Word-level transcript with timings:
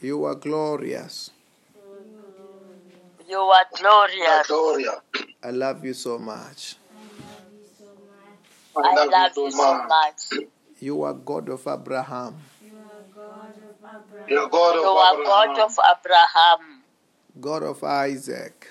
You 0.00 0.24
are 0.24 0.34
glorious. 0.36 1.30
You 3.28 3.38
are 3.38 3.64
glorious. 3.76 4.46
Gloria. 4.46 5.02
I 5.42 5.50
love 5.50 5.84
you 5.84 5.92
so 5.94 6.18
much. 6.18 6.76
I 8.76 8.80
I 8.80 8.94
love, 8.94 9.08
love 9.10 9.32
you 9.36 9.44
you 9.44 9.50
so 9.50 9.58
so 9.58 9.74
much. 9.74 9.88
much. 9.88 10.48
You 10.80 11.02
are 11.02 11.14
God 11.14 11.48
of 11.48 11.66
Abraham, 11.66 12.36
You're 14.28 14.48
God 14.48 14.76
of 14.76 14.84
Abraham. 14.84 14.84
You 14.84 14.88
are 14.88 15.14
Abraham, 15.14 15.56
God 15.56 15.58
of 15.64 15.72
Abraham, 15.98 16.82
God 17.40 17.62
of 17.64 17.84
Isaac, 17.84 18.68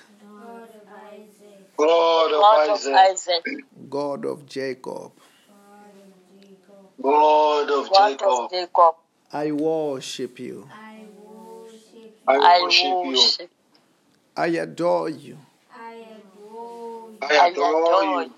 God 1.78 2.32
of 2.32 2.42
God 2.42 2.70
of 2.70 2.76
Isaac, 2.78 2.96
Isaac, 2.96 3.46
God 3.90 4.26
of 4.26 4.46
Jacob. 4.46 5.12
God 7.02 7.70
of 7.70 7.90
God 7.90 8.10
Jacob. 8.12 8.28
of 8.30 8.52
Jacob. 8.52 8.96
I 9.34 9.52
worship 9.52 10.40
you. 10.40 10.68
I 10.72 10.87
I 12.28 12.62
worship 12.62 12.84
you. 12.84 13.18
worship. 13.18 13.50
I 14.36 14.48
adore 14.48 15.10
you. 15.10 15.38
I 15.72 15.96
I 17.22 17.48
adore 17.48 17.82
adore 17.82 18.04
you. 18.04 18.22
you. 18.22 18.34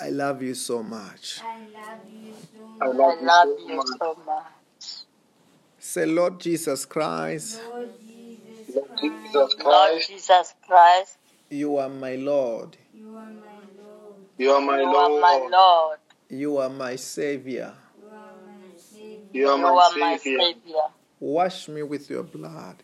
I 0.00 0.08
love 0.08 0.42
you 0.42 0.54
so 0.54 0.82
much. 0.82 1.40
I 1.42 1.66
I 2.80 2.86
love 2.86 3.20
you 3.20 3.26
love 3.26 3.46
so 3.46 3.68
you 3.68 3.76
much. 3.76 3.86
so 4.00 4.18
much. 4.26 4.44
Say, 5.78 6.06
Lord 6.06 6.40
Jesus 6.40 6.84
Christ, 6.86 7.60
Lord 7.74 7.90
Jesus 9.00 9.34
Lord 9.34 9.50
Christ, 9.58 10.08
Jesus 10.08 10.54
Christ, 10.66 11.18
you 11.50 11.76
are 11.76 11.88
my 11.88 12.14
Lord. 12.16 12.76
you 12.94 13.16
are 13.16 13.30
my 13.30 13.50
Lord. 13.78 14.16
you 14.38 14.50
are 14.50 14.60
my 14.60 14.82
Lord. 14.82 15.50
Lord. 15.52 15.98
You 16.30 16.56
are 16.58 16.70
my 16.70 16.96
Savior. 16.96 17.74
You 19.32 19.40
You 19.40 19.48
are 19.48 19.52
are 19.52 19.90
my 19.90 20.00
my 20.00 20.16
Savior. 20.16 20.52
Savior. 21.22 21.32
Wash 21.34 21.68
me 21.68 21.82
with 21.82 22.10
your 22.10 22.22
blood. 22.24 22.82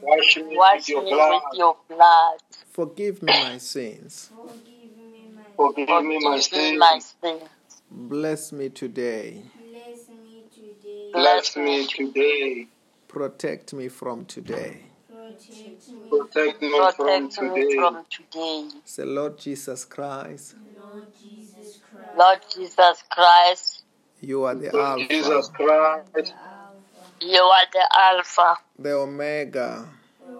Wash 0.00 0.36
me 0.36 0.46
with 0.46 0.88
your 0.88 1.02
Wash 1.02 1.10
blood. 1.10 1.30
me 1.30 1.40
with 1.50 1.58
your 1.58 1.76
blood. 1.88 2.38
Forgive 2.70 3.22
me 3.22 3.32
my 3.32 3.58
sins. 3.58 4.30
Forgive 4.36 4.96
me 4.96 5.30
my 5.34 5.42
Forgive 5.56 6.04
me 6.04 6.18
my 6.22 6.40
Forgive 6.40 6.52
me 6.52 6.70
sins. 6.70 6.78
my 6.78 7.00
sins. 7.22 7.50
Bless 7.90 8.52
me 8.52 8.68
today. 8.68 9.42
Bless 9.52 10.08
me 10.08 10.44
today. 10.54 11.10
Bless 11.12 11.54
Bless 11.54 11.56
me 11.56 11.86
today. 11.88 12.66
Protect 13.08 13.72
me 13.74 13.88
from 13.88 14.24
today. 14.26 14.82
Protect 15.08 15.88
me. 15.88 15.96
Protect 16.08 16.62
me 16.62 16.70
from 16.70 17.28
Protect 17.28 17.42
me 17.42 17.62
today. 17.64 17.76
from 17.76 18.06
today. 18.08 18.68
Say, 18.84 19.04
Lord 19.04 19.38
Jesus 19.38 19.84
Christ, 19.84 20.54
Lord 20.86 21.04
Jesus 21.20 21.80
Christ. 21.90 22.16
Lord 22.16 22.38
Jesus 22.54 23.02
Christ, 23.10 23.82
you 24.20 24.44
are 24.44 24.54
the 24.54 24.70
Lord 24.72 25.08
Jesus 25.08 25.48
Christ, 25.48 26.34
you 27.20 27.40
are 27.40 27.66
the 27.72 27.88
Alpha, 27.98 28.56
the 28.78 28.92
Omega, 28.92 29.86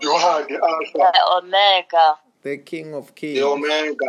you 0.00 0.10
are 0.10 0.42
the 0.46 0.54
Alpha, 0.54 1.12
the 1.12 1.38
Omega, 1.38 2.14
the 2.42 2.56
King 2.58 2.94
of 2.94 3.14
Kings. 3.14 3.38
the 3.38 3.44
Kings, 3.46 3.64
Omega, 3.64 4.06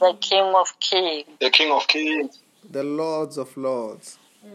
the 0.00 0.16
King 0.20 0.54
of 0.54 0.80
Kings, 0.80 1.26
the 1.40 1.50
King 1.50 1.72
of 1.72 1.86
Kings, 1.88 2.38
the 2.70 2.82
Lords 2.82 3.38
of 3.38 3.56
Lords. 3.56 4.18
the 4.42 4.48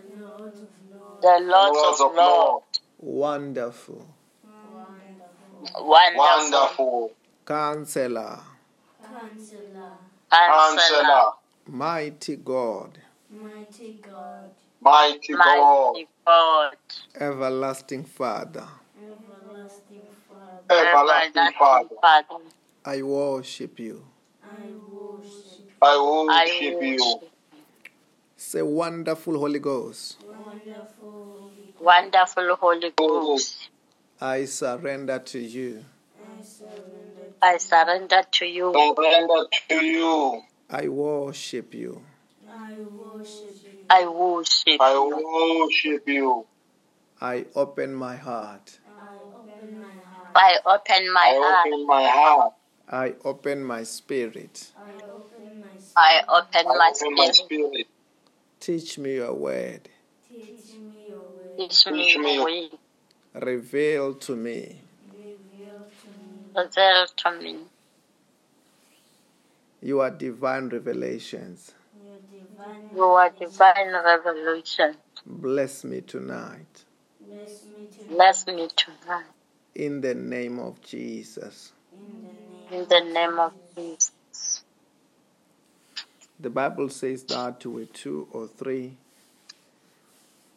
Lords 1.39 2.01
of 2.01 2.07
of 2.09 2.15
Lords. 2.15 2.17
Lords. 2.17 2.81
Wonderful. 2.99 4.07
Wonderful. 5.79 6.17
Wonderful. 6.17 7.11
Counselor. 7.45 8.39
Counselor. 9.01 9.89
Counselor. 10.31 10.97
Counselor. 11.09 11.31
Mighty 11.67 12.35
God. 12.37 12.97
Mighty 13.29 13.99
God. 14.01 14.51
Mighty 14.81 15.33
God. 15.33 15.95
Mighty 16.27 16.75
God. 17.15 17.21
Everlasting 17.21 18.03
Father. 18.03 18.67
Everlasting 18.99 20.03
Father. 20.27 20.89
Everlasting 20.89 21.53
Father. 21.57 21.95
Father. 22.01 22.43
I 22.85 23.01
worship 23.01 23.79
you. 23.79 24.03
I 24.43 24.47
worship. 24.93 25.65
I 25.81 25.95
Oh, 25.97 26.25
worship 26.27 26.81
you. 26.81 26.97
worship 26.99 27.31
Say, 28.35 28.61
Wonderful 28.61 29.39
Holy 29.39 29.59
Ghost. 29.59 30.17
Wonderful. 31.79 31.79
Wonderful 31.79 32.55
Holy 32.55 32.93
oh. 32.99 33.21
Ghost. 33.21 33.69
I 34.21 34.45
surrender 34.45 35.19
to 35.19 35.39
you. 35.39 35.85
I 37.41 37.57
surrender. 37.57 38.21
To 38.31 38.45
you. 38.45 38.73
I 38.75 38.93
Surrender 38.95 39.45
to 39.69 39.75
you. 39.85 40.41
I 40.69 40.87
worship 40.89 41.73
you. 41.73 42.01
I 42.49 42.73
worship 42.95 43.53
you. 43.53 43.56
I 43.89 44.07
worship 44.07 44.81
I 44.81 44.91
you. 44.93 45.59
worship 45.59 46.07
you. 46.07 46.45
I 47.21 47.45
open 47.55 47.93
my 47.95 48.15
heart. 48.15 48.79
I 50.35 50.57
open 50.65 51.11
my 51.11 51.29
heart. 51.29 51.35
I 51.35 51.35
open 51.35 51.37
my 51.37 51.37
heart. 51.39 51.67
open 51.67 51.87
my 51.87 52.03
heart. 52.07 52.53
I 52.89 53.15
open 53.25 53.63
my 53.63 53.83
spirit. 53.83 54.71
I 54.77 55.01
open 55.09 55.47
my 55.57 55.83
spirit. 55.83 55.93
I 55.95 56.21
open 56.29 56.67
I 56.67 56.77
my 56.77 56.91
open 56.95 57.15
my 57.15 57.31
spirit. 57.31 57.35
spirit. 57.35 57.87
Teach 58.59 58.97
me 58.97 59.15
your 59.15 59.33
word. 59.33 59.89
Teach 60.37 60.79
me 60.81 61.07
your 61.09 61.23
way. 61.23 61.67
Teach 61.69 61.87
me 61.87 62.11
your 62.13 62.33
your- 62.33 62.45
way. 62.45 62.69
Reveal 63.35 64.13
to 64.15 64.35
me 64.35 64.81
Reveal 66.55 67.07
to 67.17 67.31
me 67.31 67.53
Reveal 67.53 67.53
to 67.53 67.53
me 67.55 67.59
your 69.81 70.09
divine 70.09 70.69
revelations. 70.69 71.71
Your 72.05 72.19
divine. 72.31 73.33
divine 73.39 73.93
revelation. 73.93 74.95
Bless 75.25 75.83
me 75.83 76.01
tonight. 76.01 76.85
Bless 77.21 77.63
me 77.65 77.87
to 77.97 78.13
Bless 78.13 78.47
me 78.47 78.67
tonight. 78.75 79.25
In 79.75 80.01
the 80.01 80.15
name 80.15 80.59
of 80.59 80.81
Jesus. 80.81 81.73
in 81.93 82.23
the 82.71 82.77
name. 82.77 82.83
In 82.83 82.89
the 82.89 83.13
name 83.13 83.39
of 83.39 83.53
Jesus. 83.75 84.63
The 86.39 86.49
Bible 86.49 86.89
says 86.89 87.23
that 87.25 87.65
where 87.65 87.85
two 87.85 88.27
or 88.31 88.47
three 88.47 88.95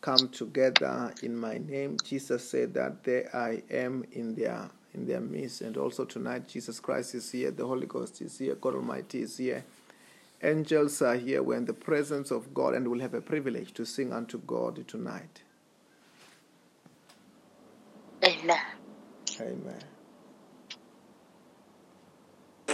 come 0.00 0.28
together 0.28 1.12
in 1.22 1.36
my 1.36 1.58
name, 1.58 1.96
Jesus 2.04 2.48
said 2.48 2.74
that 2.74 3.04
there 3.04 3.34
I 3.34 3.62
am 3.70 4.04
in 4.12 4.34
their 4.34 4.70
in 4.94 5.06
their 5.06 5.20
midst. 5.20 5.60
And 5.62 5.76
also 5.76 6.04
tonight, 6.04 6.48
Jesus 6.48 6.80
Christ 6.80 7.14
is 7.14 7.30
here, 7.30 7.50
the 7.50 7.66
Holy 7.66 7.86
Ghost 7.86 8.20
is 8.22 8.38
here, 8.38 8.54
God 8.56 8.74
Almighty 8.74 9.22
is 9.22 9.36
here. 9.38 9.64
Angels 10.42 11.02
are 11.02 11.16
here. 11.16 11.42
We're 11.42 11.56
in 11.56 11.66
the 11.66 11.74
presence 11.74 12.30
of 12.30 12.54
God 12.54 12.72
and 12.74 12.88
we'll 12.88 13.00
have 13.00 13.12
a 13.12 13.20
privilege 13.20 13.74
to 13.74 13.84
sing 13.84 14.10
unto 14.12 14.38
God 14.38 14.86
tonight. 14.88 15.42
Amen. 18.24 18.56
Amen. 19.40 19.82
I 22.68 22.72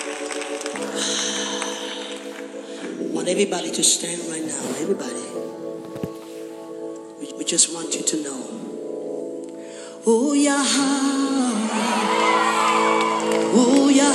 want 3.10 3.28
everybody 3.28 3.70
to 3.72 3.82
stand 3.82 4.22
right 4.28 4.44
now. 4.44 4.62
Everybody. 4.80 5.24
We, 7.18 7.32
we 7.38 7.44
just 7.44 7.72
want 7.74 7.94
you 7.94 8.02
to 8.02 8.22
know. 8.22 8.46
Oh, 10.06 10.32
yeah. 10.34 10.62
Oh, 13.58 13.88
yeah. 13.92 14.14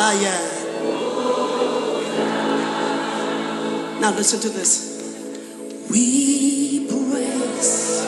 Ah, 0.00 0.12
yeah. 0.14 0.38
Now 4.00 4.14
listen 4.14 4.38
to 4.38 4.48
this. 4.48 4.70
We 5.90 6.86
praise. 6.86 8.06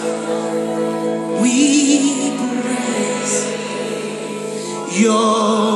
We 1.42 2.30
praise 2.62 3.34
your 5.00 5.69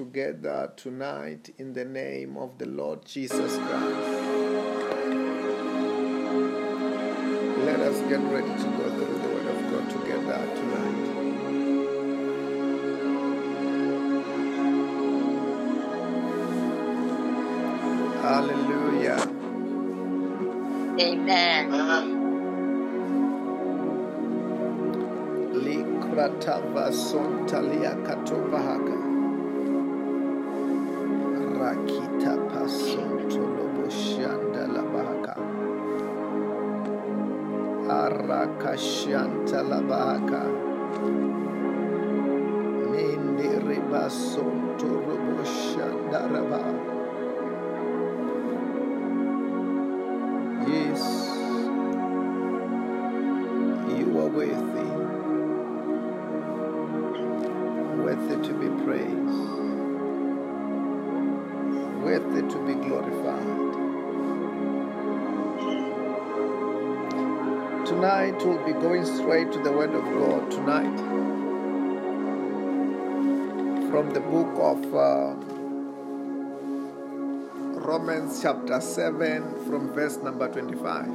together 0.00 0.72
tonight 0.76 1.50
in 1.58 1.74
the 1.74 1.84
name 1.84 2.34
of 2.38 2.56
the 2.56 2.64
Lord 2.64 3.04
Jesus 3.04 3.54
Christ. 3.58 4.22
Let 7.66 7.80
us 7.80 8.00
get 8.08 8.20
ready 8.32 8.48
to 8.48 8.68
go 8.78 8.88
through 8.96 9.18
the 9.18 9.28
Word 9.28 9.46
of 9.46 9.60
God 9.70 9.90
together 9.90 10.40
tonight. 10.56 11.00
Hallelujah. 18.22 19.20
Amen. 20.98 21.70
Likratava 25.52 26.92
sontalia 26.92 27.94
katovahaka. 28.06 28.99
Rakita 31.80 32.36
pasonto 32.52 33.40
loboshanda 33.40 34.68
labahaka. 34.68 35.32
Arakashanta 37.88 39.64
labahaka. 39.64 40.42
Mindi 42.92 43.48
ribasonto 43.64 44.88
roboshanda 45.08 46.20
rabah. 46.28 46.68
Yes, 46.76 46.89
Tonight 67.90 68.38
we'll 68.46 68.64
be 68.64 68.72
going 68.72 69.04
straight 69.04 69.50
to 69.50 69.58
the 69.64 69.72
Word 69.72 69.90
of 69.90 70.04
God 70.04 70.48
tonight 70.48 70.96
from 73.90 74.10
the 74.10 74.20
book 74.20 74.46
of 74.60 74.94
uh, 74.94 75.34
Romans 77.80 78.40
chapter 78.40 78.80
7 78.80 79.66
from 79.66 79.92
verse 79.92 80.18
number 80.18 80.46
25. 80.46 81.08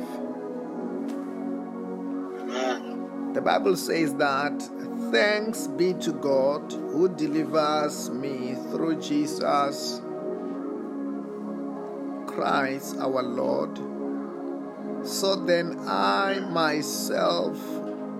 The 3.36 3.42
Bible 3.42 3.78
says 3.78 4.14
that 4.16 4.62
thanks 5.14 5.68
be 5.68 5.94
to 5.94 6.12
God 6.12 6.74
who 6.74 7.08
delivers 7.08 8.10
me 8.10 8.56
through 8.72 9.00
Jesus 9.00 10.02
Christ 12.28 12.98
our 13.00 13.24
Lord. 13.24 13.95
So 15.16 15.36
then 15.36 15.80
I 15.88 16.40
myself 16.40 17.58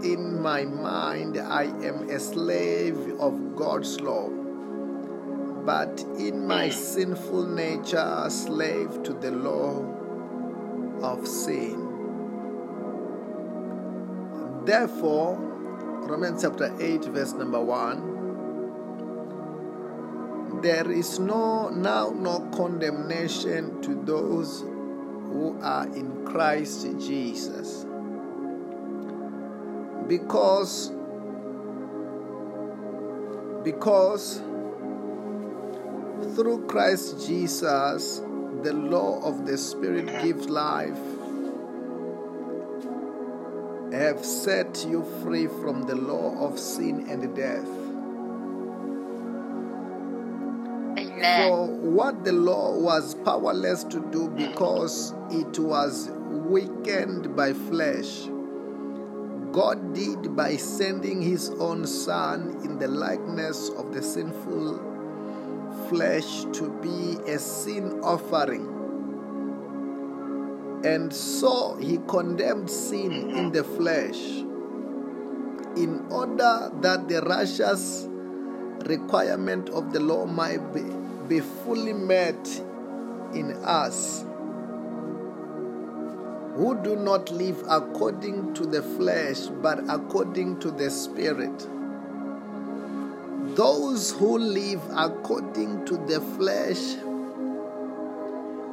in 0.02 0.42
my 0.42 0.64
mind 0.64 1.38
I 1.38 1.64
am 1.64 2.10
a 2.10 2.18
slave 2.18 3.20
of 3.20 3.54
God's 3.58 4.00
law 4.00 4.30
but 5.66 6.00
in 6.18 6.48
my 6.48 6.70
sinful 6.70 7.48
nature 7.48 7.98
a 7.98 8.30
slave 8.30 9.04
to 9.04 9.12
the 9.12 9.32
law 9.32 9.84
of 11.02 11.28
sin. 11.28 11.84
Therefore, 14.64 15.36
Romans 16.08 16.44
chapter 16.44 16.74
8, 16.80 17.06
verse 17.12 17.34
number 17.34 17.60
1 17.60 18.14
there 20.62 20.90
is 20.90 21.20
no 21.20 21.68
now 21.68 22.12
no 22.16 22.40
condemnation 22.56 23.82
to 23.82 24.02
those 24.06 24.64
who 25.36 25.60
are 25.62 25.86
in 25.88 26.26
Christ 26.26 26.88
Jesus. 26.98 27.86
Because 30.08 30.92
because 33.66 34.38
through 36.36 36.66
Christ 36.68 37.28
Jesus, 37.28 38.22
the 38.64 38.72
law 38.72 39.20
of 39.24 39.46
the 39.46 39.58
Spirit 39.58 40.08
gives 40.24 40.48
life, 40.48 41.04
have 43.92 44.24
set 44.24 44.86
you 44.88 45.04
free 45.22 45.48
from 45.48 45.84
the 45.84 45.96
law 45.96 46.48
of 46.48 46.58
sin 46.58 47.10
and 47.10 47.36
death. 47.36 47.85
Amen. 51.18 51.50
For 51.50 51.68
what 51.68 52.24
the 52.24 52.32
law 52.32 52.78
was 52.78 53.16
powerless 53.16 53.84
to 53.86 54.00
do 54.12 54.28
mm. 54.28 54.38
because 54.38 55.14
it 55.32 55.60
was 55.60 56.10
weakened 56.30 57.36
by 57.36 57.54
flesh, 57.54 58.28
God 59.52 59.94
did 59.94 60.36
by 60.36 60.58
sending 60.58 61.22
his 61.22 61.50
own 61.52 61.88
Son 61.88 62.60
in 62.64 62.78
the 62.78 62.88
likeness 62.88 63.70
of 63.70 63.94
the 63.94 64.04
sinful 64.04 64.96
flesh 65.90 66.44
to 66.54 66.70
be 66.82 67.18
a 67.32 67.40
sin 67.40 68.00
offering. 68.04 68.72
And 70.84 71.14
so 71.14 71.76
he 71.78 72.00
condemned 72.08 72.70
sin 72.70 73.12
mm-hmm. 73.12 73.38
in 73.38 73.52
the 73.52 73.64
flesh 73.64 74.20
in 75.78 76.06
order 76.10 76.72
that 76.82 77.08
the 77.08 77.22
righteous 77.22 78.08
requirement 78.86 79.70
of 79.70 79.92
the 79.92 80.00
law 80.00 80.26
might 80.26 80.74
be, 80.74 80.86
be 81.28 81.40
fully 81.40 81.94
met 81.94 82.62
in 83.34 83.52
us 83.64 84.24
who 86.56 86.80
do 86.84 86.96
not 86.96 87.30
live 87.32 87.62
according 87.68 88.54
to 88.54 88.66
the 88.66 88.82
flesh 88.82 89.40
but 89.62 89.80
according 89.90 90.60
to 90.60 90.72
the 90.72 90.90
spirit. 90.90 91.68
Those 93.56 94.12
who 94.12 94.38
live 94.38 94.82
according 94.96 95.86
to 95.86 95.98
the 96.08 96.22
flesh 96.38 96.96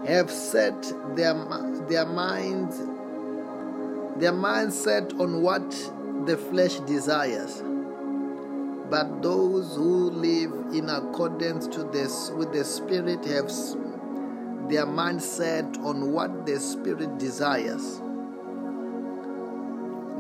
have 0.07 0.31
set 0.31 0.81
their, 1.17 1.35
their 1.89 2.07
minds 2.07 2.81
their 4.17 4.33
mindset 4.33 5.19
on 5.19 5.43
what 5.43 5.69
the 6.27 6.37
flesh 6.37 6.77
desires. 6.81 7.63
But 8.93 9.23
those 9.23 9.75
who 9.75 10.11
live 10.11 10.53
in 10.75 10.91
accordance 10.91 11.67
to 11.69 11.85
this 11.85 12.31
with 12.37 12.53
the 12.53 12.63
spirit 12.63 13.25
have 13.25 13.49
their 14.69 14.85
mindset 14.85 15.83
on 15.83 16.13
what 16.13 16.45
the 16.45 16.61
spirit 16.61 17.17
desires. 17.17 18.03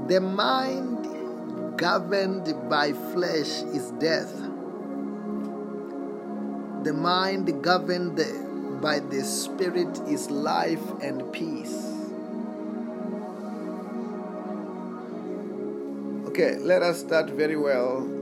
The 0.08 0.22
mind 0.22 1.76
governed 1.76 2.48
by 2.70 2.94
flesh 3.12 3.60
is 3.76 3.90
death. 4.00 4.32
The 6.82 6.94
mind 6.94 7.62
governed 7.62 8.22
by 8.80 9.00
the 9.00 9.22
Spirit 9.22 10.00
is 10.08 10.30
life 10.30 10.82
and 11.02 11.30
peace. 11.30 11.76
Okay, 16.28 16.56
let 16.56 16.82
us 16.82 17.00
start 17.00 17.28
very 17.28 17.56
well 17.56 18.21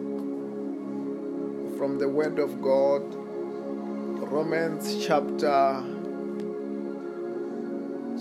from 1.80 1.98
the 1.98 2.06
Word 2.06 2.38
of 2.38 2.60
God, 2.60 3.02
Romans 4.30 5.02
chapter 5.06 5.82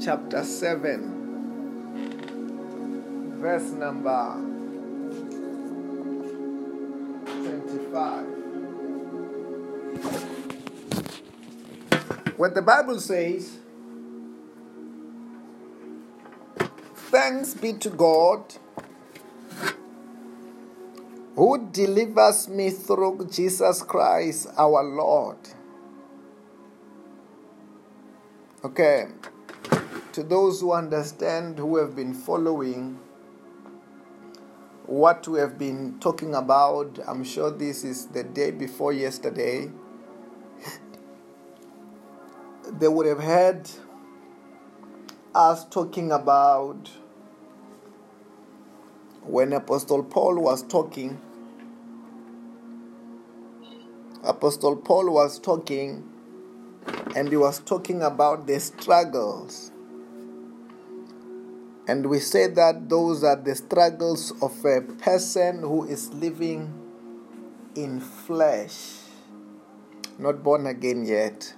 chapter 0.02 0.46
7, 0.46 3.36
verse 3.38 3.72
number 3.72 4.36
25. 7.26 8.26
what 12.38 12.56
the 12.56 12.62
Bible 12.62 13.02
says, 13.02 13.58
Thanks 17.12 17.56
be 17.56 17.74
to 17.74 17.90
God 17.90 18.56
who 21.40 21.70
delivers 21.72 22.50
me 22.50 22.70
through 22.70 23.26
Jesus 23.32 23.82
Christ 23.82 24.50
our 24.58 24.84
Lord. 24.84 25.38
Okay, 28.66 29.08
to 30.12 30.22
those 30.22 30.60
who 30.60 30.74
understand, 30.74 31.58
who 31.58 31.78
have 31.78 31.96
been 31.96 32.14
following 32.14 33.00
what 34.86 35.30
we 35.30 35.40
have 35.40 35.58
been 35.58 35.98
talking 36.02 36.36
about. 36.36 37.00
I'm 37.08 37.24
sure 37.24 37.52
this 37.52 37.86
is 37.86 38.08
the 38.08 38.26
day 38.26 38.52
before 38.52 38.92
yesterday. 38.92 39.72
They 42.70 42.90
would 42.90 43.08
have 43.08 43.24
heard 43.24 43.70
us 45.34 45.64
talking 45.70 46.12
about 46.12 46.92
when 49.24 49.54
Apostle 49.54 50.04
Paul 50.04 50.36
was 50.42 50.64
talking. 50.64 51.22
Apostle 54.24 54.76
Paul 54.76 55.14
was 55.14 55.40
talking 55.40 56.04
and 57.16 57.30
he 57.30 57.38
was 57.38 57.60
talking 57.60 58.02
about 58.02 58.48
the 58.48 58.60
struggles. 58.60 59.72
And 61.88 62.06
we 62.06 62.20
say 62.20 62.48
that 62.48 62.90
those 62.90 63.24
are 63.24 63.36
the 63.36 63.56
struggles 63.56 64.32
of 64.42 64.64
a 64.64 64.82
person 64.82 65.62
who 65.62 65.86
is 65.86 66.14
living 66.14 66.72
in 67.76 68.00
flesh, 68.00 68.98
not 70.20 70.44
born 70.44 70.68
again 70.68 71.06
yet, 71.06 71.56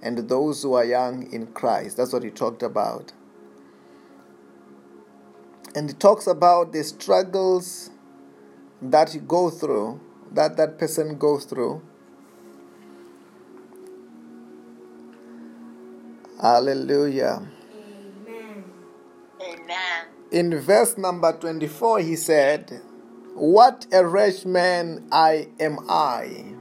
and 0.00 0.16
those 0.28 0.62
who 0.62 0.74
are 0.74 0.84
young 0.84 1.30
in 1.32 1.48
Christ. 1.48 1.96
That's 1.96 2.12
what 2.12 2.22
he 2.22 2.30
talked 2.30 2.62
about. 2.62 3.12
And 5.74 5.88
he 5.90 5.94
talks 5.94 6.26
about 6.26 6.72
the 6.72 6.84
struggles 6.84 7.90
that 8.80 9.12
you 9.12 9.20
go 9.20 9.50
through, 9.50 10.00
that 10.34 10.56
that 10.56 10.78
person 10.78 11.16
goes 11.18 11.44
through. 11.44 11.82
Hallelujah. 16.40 17.46
Amen. 18.26 18.64
Amen. 19.40 20.06
In 20.30 20.58
verse 20.58 20.98
number 20.98 21.32
24, 21.32 22.00
he 22.00 22.16
said, 22.16 22.80
What 23.34 23.86
a 23.92 24.04
wretched 24.04 24.46
man 24.46 25.06
I 25.10 25.48
am 25.60 25.78
I. 25.88 26.54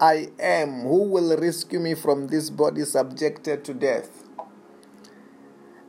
I 0.00 0.30
am. 0.38 0.82
Who 0.82 1.04
will 1.04 1.36
rescue 1.36 1.80
me 1.80 1.94
from 1.94 2.28
this 2.28 2.50
body 2.50 2.84
subjected 2.84 3.64
to 3.64 3.74
death? 3.74 4.22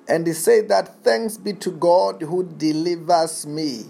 And 0.08 0.28
he 0.28 0.34
said 0.34 0.68
that 0.70 1.04
thanks 1.04 1.38
be 1.38 1.54
to 1.54 1.72
God 1.72 2.22
who 2.22 2.44
delivers 2.44 3.48
me 3.48 3.86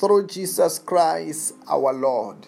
through 0.00 0.26
Jesus 0.26 0.78
Christ 0.78 1.54
our 1.68 1.92
Lord. 1.92 2.46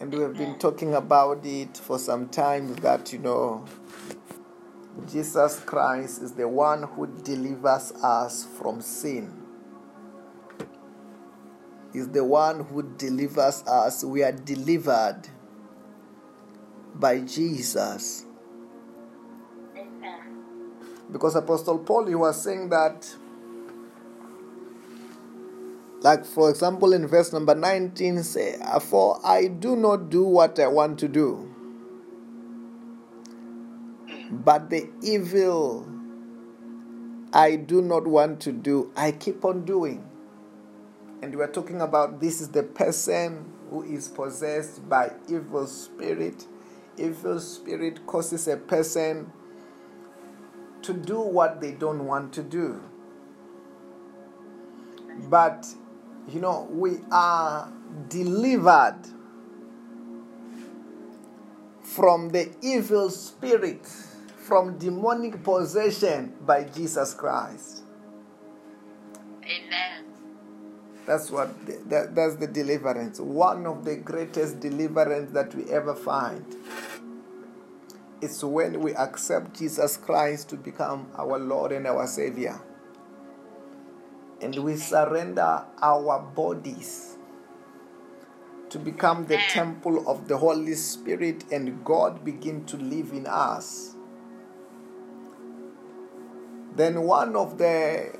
And 0.00 0.10
we 0.14 0.20
have 0.22 0.34
been 0.34 0.58
talking 0.58 0.94
about 0.94 1.44
it 1.44 1.76
for 1.76 1.98
some 1.98 2.28
time 2.30 2.74
that, 2.76 3.12
you 3.12 3.18
know, 3.18 3.66
Jesus 5.12 5.60
Christ 5.60 6.22
is 6.22 6.32
the 6.32 6.48
one 6.48 6.84
who 6.84 7.06
delivers 7.06 7.92
us 8.02 8.46
from 8.58 8.80
sin. 8.80 9.30
Is 11.92 12.08
the 12.08 12.24
one 12.24 12.64
who 12.64 12.82
delivers 12.96 13.62
us. 13.66 14.02
We 14.02 14.22
are 14.22 14.32
delivered 14.32 15.22
by 16.94 17.20
Jesus. 17.20 18.24
Because 21.12 21.34
Apostle 21.34 21.78
Paul 21.78 22.06
he 22.06 22.14
was 22.14 22.42
saying 22.42 22.70
that 22.70 23.14
like 26.00 26.24
for 26.24 26.50
example 26.50 26.92
in 26.92 27.06
verse 27.06 27.32
number 27.32 27.54
19 27.54 28.22
say 28.22 28.56
for 28.82 29.20
I 29.24 29.48
do 29.48 29.76
not 29.76 30.10
do 30.10 30.24
what 30.24 30.58
I 30.58 30.68
want 30.68 30.98
to 31.00 31.08
do 31.08 31.54
but 34.30 34.70
the 34.70 34.88
evil 35.02 35.88
I 37.32 37.56
do 37.56 37.82
not 37.82 38.06
want 38.06 38.40
to 38.40 38.52
do 38.52 38.92
I 38.96 39.12
keep 39.12 39.44
on 39.44 39.64
doing 39.64 40.04
and 41.20 41.34
we 41.34 41.42
are 41.42 41.50
talking 41.50 41.80
about 41.80 42.20
this 42.20 42.40
is 42.40 42.50
the 42.50 42.62
person 42.62 43.52
who 43.70 43.82
is 43.82 44.08
possessed 44.08 44.88
by 44.88 45.12
evil 45.28 45.66
spirit 45.66 46.46
evil 46.96 47.40
spirit 47.40 48.06
causes 48.06 48.48
a 48.48 48.56
person 48.56 49.32
to 50.82 50.92
do 50.92 51.20
what 51.20 51.60
they 51.60 51.72
don't 51.72 52.06
want 52.06 52.32
to 52.34 52.42
do. 52.42 52.80
But, 55.28 55.66
you 56.28 56.40
know, 56.40 56.68
we 56.70 56.98
are 57.10 57.72
delivered 58.08 58.98
from 61.82 62.28
the 62.28 62.50
evil 62.62 63.10
spirit, 63.10 63.86
from 63.86 64.78
demonic 64.78 65.42
possession 65.42 66.34
by 66.46 66.64
Jesus 66.64 67.14
Christ. 67.14 67.82
Amen. 69.42 70.04
That's 71.06 71.30
what 71.30 71.66
the, 71.66 71.80
that, 71.86 72.14
that's 72.14 72.36
the 72.36 72.46
deliverance. 72.46 73.18
One 73.18 73.66
of 73.66 73.84
the 73.84 73.96
greatest 73.96 74.60
deliverance 74.60 75.32
that 75.32 75.54
we 75.54 75.64
ever 75.70 75.94
find. 75.94 76.44
It's 78.20 78.44
when 78.44 78.80
we 78.80 78.94
accept 78.94 79.58
Jesus 79.58 79.96
Christ 79.96 80.50
to 80.50 80.56
become 80.56 81.10
our 81.16 81.38
Lord 81.38 81.72
and 81.72 81.86
our 81.86 82.06
Savior. 82.06 82.60
And 84.40 84.56
we 84.56 84.76
surrender 84.76 85.64
our 85.82 86.20
bodies 86.20 87.16
to 88.70 88.78
become 88.78 89.26
the 89.26 89.38
temple 89.50 90.08
of 90.08 90.28
the 90.28 90.36
Holy 90.36 90.74
Spirit 90.74 91.44
and 91.50 91.84
God 91.84 92.24
begin 92.24 92.64
to 92.66 92.76
live 92.76 93.12
in 93.12 93.26
us. 93.26 93.94
Then 96.76 97.02
one 97.02 97.34
of 97.34 97.58
the 97.58 98.16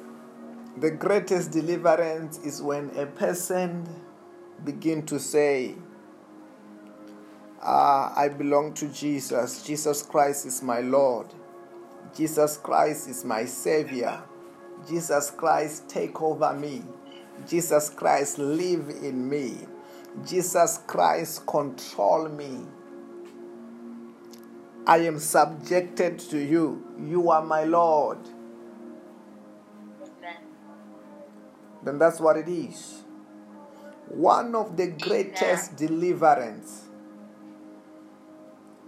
the 0.76 0.90
greatest 0.92 1.50
deliverance 1.50 2.38
is 2.38 2.62
when 2.62 2.90
a 2.96 3.07
person 3.07 3.88
begin 4.64 5.04
to 5.07 5.18
say, 5.18 5.74
uh, 7.61 8.12
I 8.14 8.28
belong 8.28 8.74
to 8.74 8.88
Jesus. 8.88 9.62
Jesus 9.62 10.02
Christ 10.02 10.46
is 10.46 10.62
my 10.62 10.81
Lord. 10.81 11.26
Jesus 12.14 12.57
Christ 12.57 13.09
is 13.09 13.24
my 13.24 13.44
Savior. 13.44 14.22
Jesus 14.88 15.31
Christ 15.31 15.88
take 15.88 16.20
over 16.22 16.53
me. 16.55 16.83
Jesus 17.46 17.90
Christ 17.90 18.38
live 18.38 18.88
in 18.88 19.29
me. 19.29 19.59
Jesus 20.27 20.81
Christ 20.87 21.46
control 21.46 22.29
me. 22.29 22.64
I 24.87 24.98
am 24.98 25.18
subjected 25.18 26.18
to 26.31 26.38
you. 26.38 26.83
You 26.98 27.31
are 27.31 27.44
my 27.44 27.64
Lord. 27.64 28.18
Amen. 30.01 30.37
Then 31.85 31.98
that's 31.98 32.20
what 32.20 32.37
it 32.37 32.48
is. 32.48 33.03
One 34.09 34.55
of 34.55 34.77
the 34.77 34.87
greatest 34.87 35.77
deliverance 35.77 36.87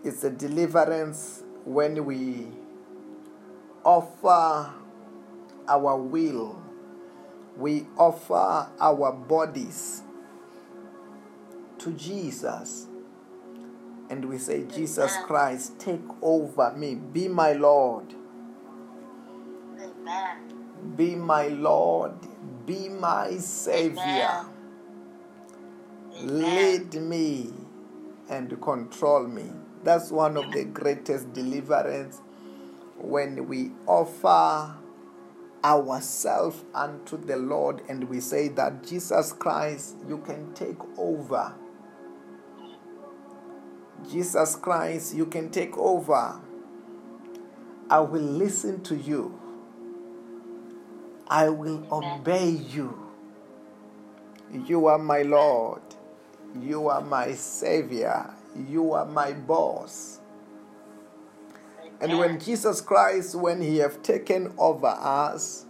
is 0.03 0.25
a 0.25 0.31
deliverance 0.31 1.43
when 1.65 2.07
we 2.07 2.47
offer 3.85 4.73
our 5.71 5.97
will, 5.97 6.61
we 7.57 7.87
offer 7.97 8.69
our 8.81 9.13
bodies 9.13 10.03
to 11.79 11.93
Jesus. 11.93 12.89
And 14.11 14.25
we 14.25 14.39
say, 14.39 14.65
Jesus 14.65 15.15
Amen. 15.15 15.27
Christ, 15.27 15.79
take 15.79 16.03
over 16.21 16.75
me. 16.77 16.97
Be 16.97 17.29
my 17.29 17.53
Lord. 17.53 18.13
Amen. 19.81 20.37
Be 20.97 21.15
my 21.15 21.47
Lord. 21.49 22.15
Be 22.67 22.89
my 22.89 23.37
Savior. 23.37 24.47
Amen. 26.17 26.41
Lead 26.41 26.95
me 26.95 27.53
and 28.29 28.61
control 28.61 29.29
me. 29.29 29.51
That's 29.85 30.11
one 30.11 30.37
of 30.37 30.51
the 30.53 30.65
greatest 30.65 31.33
deliverance 31.33 32.21
when 32.99 33.49
we 33.49 33.71
offer 33.87 34.75
ourselves 35.65 36.65
unto 36.75 37.17
the 37.17 37.37
Lord 37.37 37.83
and 37.89 38.05
we 38.05 38.21
say 38.21 38.49
that 38.49 38.83
Jesus 38.87 39.33
Christ, 39.33 39.97
you 40.09 40.19
can 40.19 40.53
take 40.55 40.79
over. 40.97 41.55
Jesus 44.11 44.57
Christ, 44.57 45.15
you 45.15 45.27
can 45.27 45.51
take 45.51 45.77
over. 45.77 46.41
I 47.91 48.01
will 48.01 48.23
listen 48.23 48.83
to 48.85 48.97
you. 48.97 49.39
I 51.29 51.49
will 51.49 51.87
obey 51.93 52.49
you. 52.51 53.11
You 54.53 54.87
are 54.87 54.99
my 54.99 55.23
Lord. 55.23 55.83
You 56.61 56.89
are 56.89 57.01
my 57.01 57.33
Savior. 57.33 58.31
You 58.69 58.93
are 58.93 59.07
my 59.07 59.33
boss. 59.33 60.20
And 62.01 62.19
when 62.19 62.41
Jesus 62.41 62.81
Christ, 62.81 63.35
when 63.35 63.61
He 63.61 63.79
have 63.79 64.03
taken 64.03 64.55
over 64.59 64.87
us, 64.87 65.67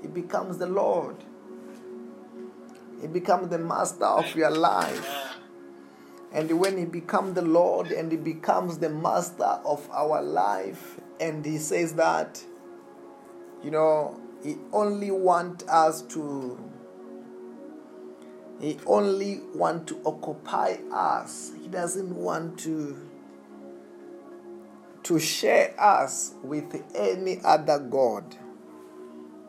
He 0.00 0.08
becomes 0.08 0.58
the 0.58 0.66
Lord. 0.66 1.16
He 3.00 3.06
becomes 3.06 3.48
the 3.48 3.58
master 3.58 4.04
of 4.04 4.34
your 4.36 4.50
life. 4.50 5.08
And 6.32 6.60
when 6.60 6.76
He 6.76 6.84
becomes 6.84 7.34
the 7.34 7.42
Lord 7.42 7.90
and 7.90 8.12
He 8.12 8.18
becomes 8.18 8.78
the 8.78 8.90
master 8.90 9.58
of 9.64 9.88
our 9.90 10.22
life, 10.22 11.00
and 11.20 11.44
He 11.44 11.58
says 11.58 11.94
that, 11.94 12.42
you 13.64 13.70
know, 13.70 14.20
He 14.44 14.56
only 14.72 15.10
want 15.10 15.68
us 15.68 16.02
to 16.02 16.68
he 18.60 18.76
only 18.86 19.40
want 19.54 19.86
to 19.88 20.00
occupy 20.04 20.78
us. 20.92 21.52
He 21.60 21.68
doesn't 21.68 22.14
want 22.14 22.58
to 22.60 22.96
to 25.08 25.18
share 25.18 25.74
us 25.80 26.34
with 26.42 26.84
any 26.94 27.40
other 27.42 27.78
god, 27.78 28.36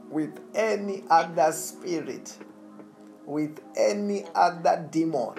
with 0.10 0.40
any 0.56 1.04
other 1.10 1.52
spirit, 1.52 2.34
with 3.26 3.60
any 3.76 4.24
other 4.34 4.88
demon. 4.90 5.34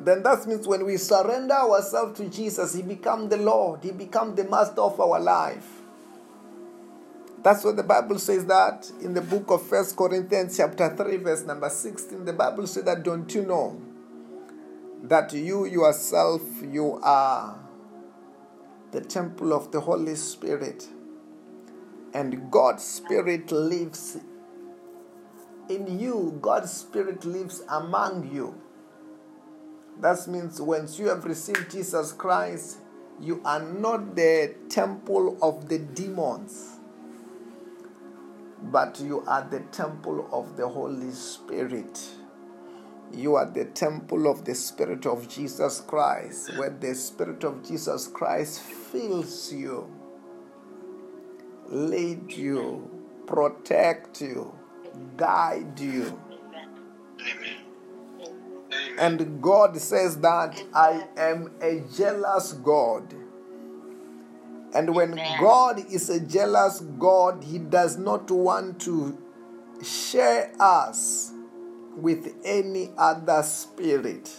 Then 0.00 0.22
that 0.22 0.46
means 0.46 0.66
when 0.66 0.86
we 0.86 0.96
surrender 0.96 1.52
ourselves 1.52 2.18
to 2.18 2.30
Jesus, 2.30 2.72
He 2.72 2.80
become 2.80 3.28
the 3.28 3.36
Lord, 3.36 3.84
He 3.84 3.90
become 3.90 4.34
the 4.34 4.44
master 4.44 4.80
of 4.80 4.98
our 4.98 5.20
life. 5.20 5.68
That's 7.42 7.62
what 7.62 7.76
the 7.76 7.82
Bible 7.82 8.18
says 8.18 8.46
that 8.46 8.90
in 9.02 9.12
the 9.12 9.20
book 9.20 9.50
of 9.50 9.66
First 9.66 9.96
Corinthians 9.98 10.56
chapter 10.56 10.96
3 10.96 11.16
verse 11.18 11.42
number 11.44 11.68
16 11.68 12.24
the 12.24 12.34
Bible 12.34 12.66
says 12.66 12.84
that 12.84 13.02
don't 13.02 13.34
you 13.34 13.46
know 13.46 13.80
that 15.02 15.32
you 15.32 15.64
yourself 15.64 16.42
you 16.62 17.00
are 17.02 17.58
the 18.92 19.00
temple 19.00 19.52
of 19.52 19.70
the 19.72 19.80
Holy 19.80 20.14
Spirit. 20.14 20.88
And 22.12 22.50
God's 22.50 22.82
spirit 22.82 23.52
lives 23.52 24.18
in 25.68 26.00
you. 26.00 26.38
God's 26.42 26.72
spirit 26.72 27.24
lives 27.24 27.62
among 27.68 28.30
you. 28.34 28.60
That 30.00 30.26
means 30.26 30.60
once 30.60 30.98
you 30.98 31.08
have 31.08 31.24
received 31.24 31.70
Jesus 31.70 32.12
Christ 32.12 32.78
you 33.20 33.40
are 33.44 33.62
not 33.62 34.16
the 34.16 34.54
temple 34.70 35.36
of 35.42 35.68
the 35.68 35.78
demons 35.78 36.78
but 38.62 38.98
you 39.00 39.22
are 39.26 39.46
the 39.50 39.60
temple 39.72 40.28
of 40.32 40.56
the 40.56 40.66
Holy 40.66 41.10
Spirit. 41.10 42.00
You 43.12 43.34
are 43.34 43.46
the 43.46 43.64
temple 43.64 44.30
of 44.30 44.44
the 44.44 44.54
Spirit 44.54 45.04
of 45.04 45.28
Jesus 45.28 45.80
Christ, 45.80 46.56
where 46.56 46.70
the 46.70 46.94
Spirit 46.94 47.42
of 47.44 47.66
Jesus 47.66 48.06
Christ 48.06 48.60
fills 48.60 49.52
you, 49.52 49.88
lead 51.66 52.32
you, 52.32 52.88
protect 53.26 54.20
you, 54.20 54.54
guide 55.16 55.78
you. 55.80 56.20
And 58.98 59.42
God 59.42 59.76
says 59.78 60.18
that 60.18 60.62
I 60.74 61.06
am 61.16 61.52
a 61.60 61.80
jealous 61.96 62.52
God. 62.52 63.14
And 64.72 64.94
when 64.94 65.16
God 65.40 65.84
is 65.90 66.10
a 66.10 66.20
jealous 66.20 66.80
God, 66.80 67.42
He 67.42 67.58
does 67.58 67.96
not 67.96 68.30
want 68.30 68.80
to 68.82 69.18
share 69.82 70.52
us 70.60 71.32
with 72.00 72.34
any 72.44 72.90
other 72.96 73.42
spirit, 73.42 74.30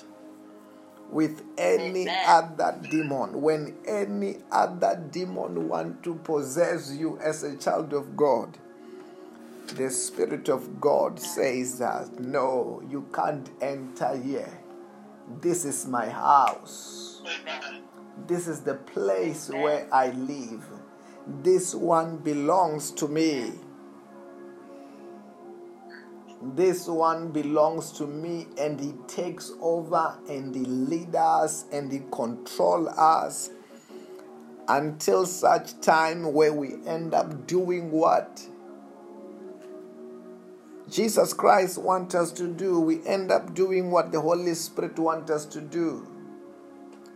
with 1.10 1.44
any 1.58 2.04
Amen. 2.04 2.24
other 2.28 2.80
demon. 2.90 3.42
When 3.42 3.78
any 3.88 4.38
other 4.52 5.04
demon 5.12 5.68
want 5.68 6.04
to 6.04 6.16
possess 6.16 6.94
you 6.96 7.20
as 7.20 7.44
a 7.44 7.56
child 7.58 7.94
of 7.94 8.16
God, 8.16 8.58
the 9.76 9.90
Spirit 9.90 10.50
of 10.50 10.82
God 10.82 11.20
says 11.20 11.80
that 11.80 12.20
no, 12.20 12.84
you 12.90 13.08
can't 13.14 13.50
enter 13.62 14.18
here. 14.18 14.60
This 15.40 15.64
is 15.64 15.88
my 15.88 16.10
house. 16.10 17.22
This 18.28 18.48
is 18.48 18.62
the 18.62 18.76
place 18.76 19.50
where 19.50 19.88
I 19.94 20.10
live. 20.10 20.66
This 21.42 21.74
one 21.74 22.18
belongs 22.18 22.92
to 22.92 23.08
me. 23.08 23.54
This 26.44 26.88
one 26.88 27.32
belongs 27.32 27.92
to 27.94 28.08
me, 28.08 28.48
and 28.58 28.80
He 28.80 28.94
takes 29.08 29.52
over 29.62 30.18
and 30.28 30.56
He 30.56 30.66
leads 30.66 31.16
us 31.16 31.66
and 31.72 31.92
He 31.92 32.02
controls 32.12 32.88
us 32.98 33.52
until 34.68 35.26
such 35.26 35.80
time 35.82 36.34
where 36.34 36.54
we 36.54 36.76
end 36.88 37.14
up 37.14 37.46
doing 37.46 37.92
what 37.92 38.48
Jesus 40.90 41.32
Christ 41.32 41.78
wants 41.78 42.16
us 42.16 42.32
to 42.34 42.48
do. 42.48 42.80
We 42.80 43.06
end 43.06 43.32
up 43.32 43.54
doing 43.54 43.92
what 43.92 44.12
the 44.12 44.20
Holy 44.20 44.56
Spirit 44.56 44.98
wants 44.98 45.32
us 45.32 45.46
to 45.48 45.62
do. 45.62 46.08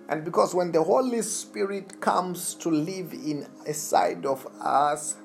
And 0.07 0.23
because 0.23 0.53
when 0.53 0.71
the 0.71 0.83
Holy 0.83 1.21
Spirit 1.23 1.99
comes 1.99 2.53
to 2.55 2.69
live 2.69 3.11
in 3.13 3.47
a 3.65 3.73
side 3.73 4.25
of 4.25 4.47
us, 4.61 5.17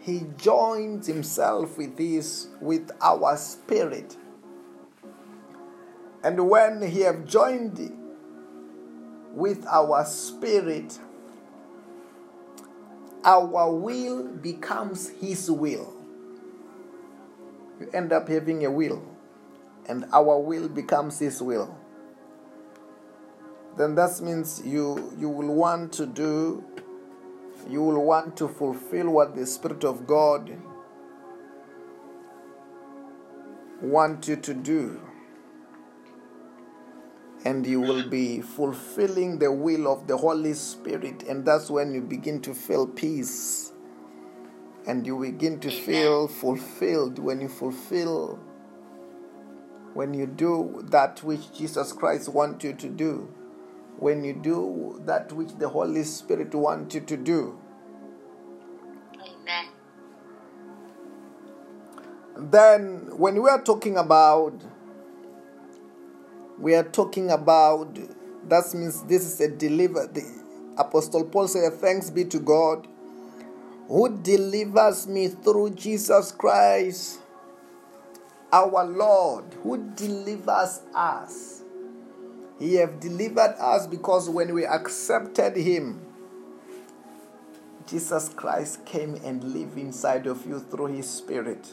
he 0.00 0.22
joins 0.36 1.06
himself 1.06 1.76
with 1.76 1.98
his 1.98 2.48
with 2.60 2.90
our 3.02 3.36
spirit. 3.36 4.16
And 6.22 6.48
when 6.48 6.82
he 6.82 7.00
have 7.00 7.24
joined 7.24 7.96
with 9.32 9.66
our 9.66 10.04
spirit, 10.04 10.98
our 13.24 13.72
will 13.72 14.24
becomes 14.24 15.08
his 15.08 15.50
will. 15.50 15.94
You 17.78 17.90
end 17.94 18.12
up 18.12 18.28
having 18.28 18.64
a 18.64 18.70
will, 18.70 19.02
and 19.86 20.04
our 20.12 20.38
will 20.38 20.68
becomes 20.68 21.18
his 21.18 21.40
will 21.40 21.80
then 23.76 23.94
that 23.94 24.20
means 24.20 24.62
you 24.64 25.12
you 25.18 25.28
will 25.28 25.54
want 25.54 25.92
to 25.92 26.06
do 26.06 26.64
you 27.68 27.82
will 27.82 28.04
want 28.04 28.36
to 28.38 28.48
fulfill 28.48 29.10
what 29.10 29.34
the 29.34 29.46
spirit 29.46 29.84
of 29.84 30.06
god 30.06 30.56
want 33.80 34.28
you 34.28 34.36
to 34.36 34.54
do. 34.54 35.00
And 37.44 37.66
you 37.66 37.80
will 37.80 38.06
be 38.06 38.42
fulfilling 38.42 39.38
the 39.38 39.50
will 39.50 39.90
of 39.90 40.06
the 40.06 40.16
holy 40.18 40.52
spirit. 40.52 41.22
And 41.22 41.44
that's 41.44 41.70
when 41.70 41.94
you 41.94 42.02
begin 42.02 42.42
to 42.42 42.54
feel 42.54 42.86
peace. 42.86 43.72
And 44.86 45.06
you 45.06 45.18
begin 45.18 45.58
to 45.60 45.70
feel 45.70 46.28
fulfilled. 46.28 47.18
When 47.18 47.40
you 47.40 47.48
fulfill 47.48 48.38
when 49.92 50.14
you 50.14 50.24
do 50.26 50.84
that 50.84 51.22
which 51.24 51.52
jesus 51.52 51.92
christ 51.92 52.28
wants 52.28 52.64
you 52.64 52.72
to 52.72 52.88
do 52.88 53.28
when 54.00 54.24
you 54.24 54.32
do 54.32 55.00
that 55.06 55.32
which 55.32 55.50
the 55.58 55.68
Holy 55.68 56.02
Spirit 56.02 56.54
wants 56.54 56.94
you 56.94 57.02
to 57.02 57.16
do. 57.16 57.58
Amen. 59.14 59.66
Then, 62.36 63.16
when 63.16 63.40
we 63.42 63.48
are 63.48 63.62
talking 63.62 63.96
about, 63.96 64.54
we 66.58 66.74
are 66.74 66.84
talking 66.84 67.30
about, 67.30 67.94
that 68.48 68.74
means 68.74 69.02
this 69.04 69.24
is 69.24 69.40
a 69.40 69.48
deliver. 69.48 70.06
The 70.06 70.24
Apostle 70.78 71.24
Paul 71.24 71.48
said, 71.48 71.72
Thanks 71.74 72.10
be 72.10 72.24
to 72.24 72.38
God 72.38 72.88
who 73.90 74.08
delivers 74.22 75.08
me 75.08 75.26
through 75.26 75.70
Jesus 75.70 76.30
Christ, 76.30 77.18
our 78.52 78.84
Lord, 78.84 79.44
who 79.64 79.78
delivers 79.96 80.80
us. 80.94 81.59
He 82.60 82.74
have 82.74 83.00
delivered 83.00 83.56
us 83.58 83.86
because 83.86 84.28
when 84.28 84.54
we 84.54 84.66
accepted 84.66 85.56
him, 85.56 86.02
Jesus 87.86 88.28
Christ 88.28 88.84
came 88.84 89.14
and 89.24 89.42
lived 89.42 89.78
inside 89.78 90.26
of 90.26 90.46
you 90.46 90.60
through 90.60 90.88
his 90.88 91.08
spirit. 91.08 91.72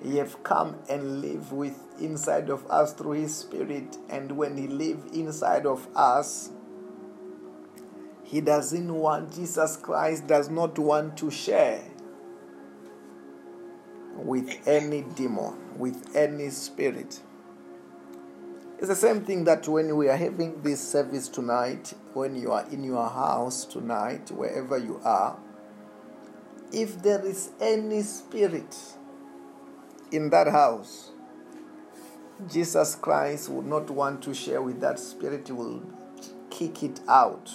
He 0.00 0.18
have 0.18 0.42
come 0.44 0.76
and 0.88 1.20
live 1.20 1.52
with 1.52 1.76
inside 2.00 2.48
of 2.48 2.64
us 2.70 2.92
through 2.92 3.12
his 3.12 3.36
spirit 3.36 3.98
and 4.08 4.32
when 4.32 4.56
he 4.56 4.68
live 4.68 4.98
inside 5.12 5.66
of 5.66 5.86
us 5.94 6.50
he 8.24 8.40
doesn't 8.40 8.94
want 8.94 9.34
Jesus 9.34 9.76
Christ 9.76 10.26
does 10.26 10.48
not 10.48 10.78
want 10.78 11.18
to 11.18 11.30
share 11.30 11.82
with 14.16 14.66
any 14.66 15.02
demon 15.02 15.54
with 15.76 16.16
any 16.16 16.48
spirit 16.48 17.20
it's 18.80 18.88
the 18.88 18.96
same 18.96 19.26
thing 19.26 19.44
that 19.44 19.68
when 19.68 19.94
we 19.94 20.08
are 20.08 20.16
having 20.16 20.62
this 20.62 20.80
service 20.80 21.28
tonight, 21.28 21.92
when 22.14 22.34
you 22.34 22.50
are 22.50 22.66
in 22.70 22.82
your 22.82 23.10
house 23.10 23.66
tonight, 23.66 24.30
wherever 24.30 24.78
you 24.78 24.98
are, 25.04 25.38
if 26.72 27.02
there 27.02 27.22
is 27.22 27.50
any 27.60 28.00
spirit 28.00 28.74
in 30.10 30.30
that 30.30 30.46
house, 30.46 31.10
Jesus 32.50 32.94
Christ 32.94 33.50
would 33.50 33.66
not 33.66 33.90
want 33.90 34.22
to 34.22 34.32
share 34.32 34.62
with 34.62 34.80
that 34.80 34.98
spirit, 34.98 35.48
he 35.48 35.52
will 35.52 35.82
kick 36.48 36.82
it 36.82 37.00
out. 37.06 37.50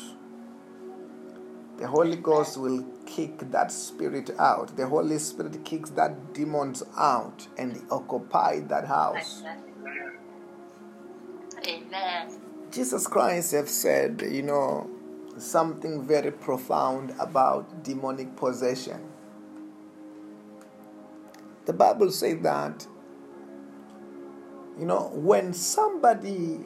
The 1.78 1.88
Holy 1.88 2.18
Ghost 2.18 2.58
will 2.58 2.86
kick 3.08 3.40
that 3.50 3.72
spirit 3.72 4.30
out. 4.38 4.78
The 4.78 4.86
Holy 4.86 5.18
Spirit 5.18 5.66
kicks 5.66 5.90
that 5.92 6.36
demons 6.36 6.84
out 6.96 7.48
and 7.58 7.82
occupy 7.90 8.60
that 8.68 8.86
house. 8.86 9.42
Amen. 11.68 12.42
Jesus 12.72 13.08
Christ 13.08 13.54
have 13.54 13.70
said, 13.70 14.24
you 14.30 14.44
know, 14.44 14.90
something 15.38 16.06
very 16.06 16.32
profound 16.32 17.14
about 17.20 17.84
demonic 17.84 18.36
possession. 18.36 19.02
The 21.66 21.74
Bible 21.74 22.12
says 22.12 22.42
that, 22.42 22.86
you 24.78 24.86
know, 24.86 25.10
when 25.14 25.54
somebody 25.54 26.60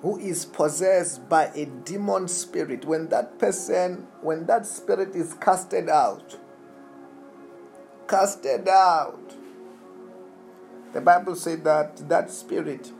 who 0.00 0.18
is 0.18 0.44
possessed 0.44 1.28
by 1.28 1.44
a 1.54 1.66
demon 1.66 2.26
spirit, 2.26 2.84
when 2.84 3.08
that 3.08 3.38
person, 3.38 4.06
when 4.20 4.46
that 4.46 4.66
spirit 4.66 5.14
is 5.14 5.34
casted 5.34 5.88
out, 5.88 6.38
casted 8.08 8.68
out, 8.68 9.36
the 10.92 11.00
Bible 11.00 11.36
said 11.36 11.62
that 11.64 12.08
that 12.08 12.30
spirit, 12.30 12.90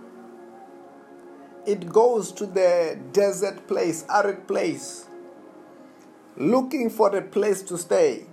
it 1.66 1.88
goes 1.92 2.32
to 2.32 2.46
the 2.46 2.98
desert 3.12 3.66
place, 3.68 4.04
arid 4.08 4.48
place, 4.48 5.06
looking 6.36 6.90
for 6.90 7.14
a 7.16 7.22
place 7.22 7.62
to 7.62 7.78
stay. 7.78 8.26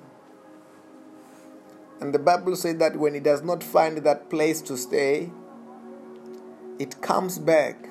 And 2.01 2.13
the 2.13 2.19
Bible 2.19 2.55
says 2.55 2.77
that 2.77 2.95
when 2.95 3.13
it 3.13 3.23
does 3.23 3.43
not 3.43 3.63
find 3.63 3.97
that 3.97 4.29
place 4.29 4.61
to 4.63 4.77
stay, 4.77 5.29
it 6.79 7.01
comes 7.01 7.37
back, 7.37 7.89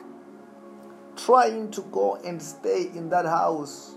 trying 1.16 1.70
to 1.72 1.82
go 1.92 2.16
and 2.16 2.42
stay 2.42 2.90
in 2.94 3.10
that 3.10 3.26
house 3.26 3.94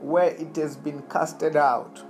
where 0.00 0.30
it 0.30 0.54
has 0.56 0.76
been 0.76 1.02
casted 1.02 1.56
out. 1.56 2.02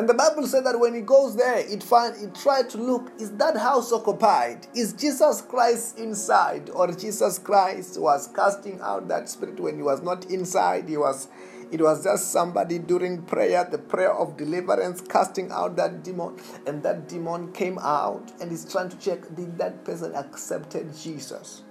And 0.00 0.08
the 0.08 0.14
Bible 0.14 0.46
said 0.46 0.64
that 0.64 0.80
when 0.80 0.94
he 0.94 1.02
goes 1.02 1.36
there, 1.36 1.58
it 1.58 1.82
find 1.82 2.16
it 2.16 2.34
tried 2.34 2.70
to 2.70 2.78
look, 2.78 3.12
is 3.20 3.32
that 3.32 3.54
house 3.54 3.92
occupied? 3.92 4.66
Is 4.74 4.94
Jesus 4.94 5.42
Christ 5.42 5.98
inside? 5.98 6.70
Or 6.70 6.90
Jesus 6.90 7.38
Christ 7.38 8.00
was 8.00 8.26
casting 8.34 8.80
out 8.80 9.08
that 9.08 9.28
spirit 9.28 9.60
when 9.60 9.76
he 9.76 9.82
was 9.82 10.00
not 10.00 10.24
inside, 10.30 10.88
he 10.88 10.96
was 10.96 11.28
it 11.70 11.82
was 11.82 12.02
just 12.02 12.32
somebody 12.32 12.78
during 12.78 13.24
prayer, 13.24 13.68
the 13.70 13.76
prayer 13.76 14.14
of 14.14 14.38
deliverance, 14.38 15.02
casting 15.02 15.52
out 15.52 15.76
that 15.76 16.02
demon, 16.02 16.40
and 16.66 16.82
that 16.82 17.06
demon 17.06 17.52
came 17.52 17.78
out 17.78 18.32
and 18.40 18.50
is 18.50 18.64
trying 18.64 18.88
to 18.88 18.96
check 18.96 19.20
did 19.36 19.58
that 19.58 19.84
person 19.84 20.14
accepted 20.14 20.96
Jesus? 20.96 21.62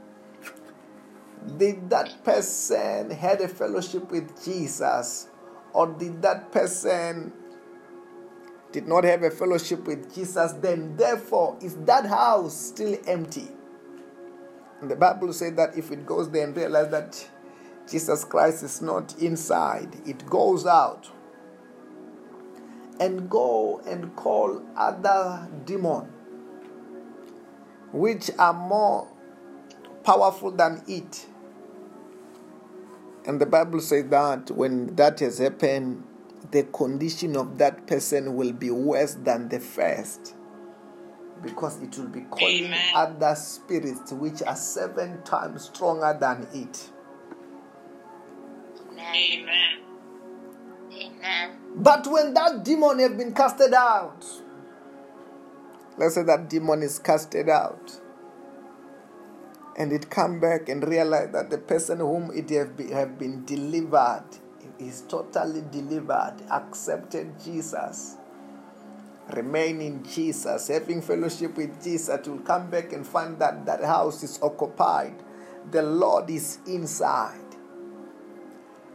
Did 1.57 1.89
that 1.89 2.23
person 2.23 3.09
had 3.09 3.41
a 3.41 3.47
fellowship 3.47 4.11
with 4.11 4.45
Jesus? 4.45 5.29
Or 5.73 5.87
did 5.87 6.21
that 6.21 6.51
person 6.51 7.33
did 8.71 8.87
not 8.87 9.03
have 9.03 9.23
a 9.23 9.31
fellowship 9.31 9.85
with 9.85 10.13
Jesus, 10.13 10.53
then 10.53 10.95
therefore 10.95 11.57
is 11.61 11.75
that 11.85 12.05
house 12.05 12.55
still 12.55 12.97
empty? 13.07 13.47
And 14.81 14.89
the 14.89 14.95
Bible 14.95 15.33
said 15.33 15.57
that 15.57 15.77
if 15.77 15.91
it 15.91 16.05
goes 16.05 16.29
there 16.29 16.45
and 16.45 16.55
realize 16.55 16.89
that 16.91 17.27
Jesus 17.89 18.23
Christ 18.23 18.63
is 18.63 18.81
not 18.81 19.17
inside, 19.19 19.95
it 20.05 20.25
goes 20.25 20.65
out 20.65 21.09
and 22.99 23.29
go 23.29 23.81
and 23.87 24.15
call 24.15 24.61
other 24.75 25.47
demon 25.65 26.07
which 27.91 28.29
are 28.37 28.53
more 28.53 29.07
powerful 30.03 30.51
than 30.51 30.83
it. 30.87 31.25
And 33.25 33.39
the 33.39 33.45
Bible 33.45 33.79
says 33.79 34.07
that 34.09 34.51
when 34.51 34.95
that 34.95 35.19
has 35.19 35.39
happened, 35.39 36.03
the 36.51 36.63
condition 36.63 37.35
of 37.35 37.57
that 37.57 37.85
person 37.87 38.35
will 38.35 38.53
be 38.53 38.71
worse 38.71 39.13
than 39.15 39.49
the 39.49 39.59
first 39.59 40.35
because 41.41 41.81
it 41.81 41.97
will 41.97 42.07
be 42.07 42.21
calling 42.21 42.65
Amen. 42.65 42.91
other 42.95 43.35
spirits 43.35 44.11
which 44.11 44.41
are 44.43 44.55
seven 44.55 45.21
times 45.23 45.65
stronger 45.65 46.17
than 46.19 46.47
it. 46.53 46.89
Amen. 48.91 49.79
Amen. 50.91 51.57
But 51.75 52.07
when 52.07 52.33
that 52.33 52.63
demon 52.63 52.99
have 52.99 53.17
been 53.17 53.33
casted 53.33 53.73
out, 53.73 54.25
let's 55.97 56.15
say 56.15 56.23
that 56.23 56.49
demon 56.49 56.83
is 56.83 56.99
casted 56.99 57.47
out, 57.47 57.99
and 59.77 59.93
it 59.93 60.09
come 60.09 60.39
back 60.39 60.67
and 60.67 60.85
realize 60.85 61.31
that 61.31 61.49
the 61.49 61.57
person 61.57 61.99
whom 61.99 62.31
it 62.33 62.49
have 62.49 62.75
been, 62.75 62.91
have 62.91 63.17
been 63.17 63.45
delivered 63.45 64.25
is 64.79 65.01
totally 65.07 65.63
delivered, 65.71 66.35
accepted 66.51 67.39
Jesus, 67.43 68.17
remain 69.33 69.81
in 69.81 70.03
Jesus, 70.03 70.67
having 70.67 71.01
fellowship 71.01 71.55
with 71.57 71.83
Jesus, 71.83 72.27
will 72.27 72.39
come 72.39 72.69
back 72.69 72.93
and 72.93 73.05
find 73.05 73.37
that 73.39 73.65
that 73.65 73.83
house 73.83 74.23
is 74.23 74.39
occupied. 74.41 75.15
The 75.71 75.83
Lord 75.83 76.29
is 76.29 76.59
inside. 76.65 77.39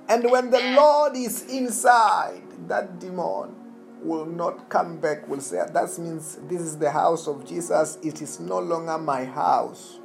And 0.08 0.30
when 0.30 0.50
the 0.50 0.60
Lord 0.76 1.16
is 1.16 1.46
inside, 1.46 2.42
that 2.68 2.98
demon 2.98 3.54
will 4.02 4.26
not 4.26 4.68
come 4.68 4.98
back, 4.98 5.26
will 5.28 5.40
say, 5.40 5.64
That 5.72 5.98
means 5.98 6.38
this 6.48 6.60
is 6.60 6.78
the 6.78 6.90
house 6.90 7.26
of 7.26 7.46
Jesus. 7.46 7.98
It 8.02 8.20
is 8.20 8.38
no 8.40 8.58
longer 8.58 8.98
my 8.98 9.24
house. 9.24 10.00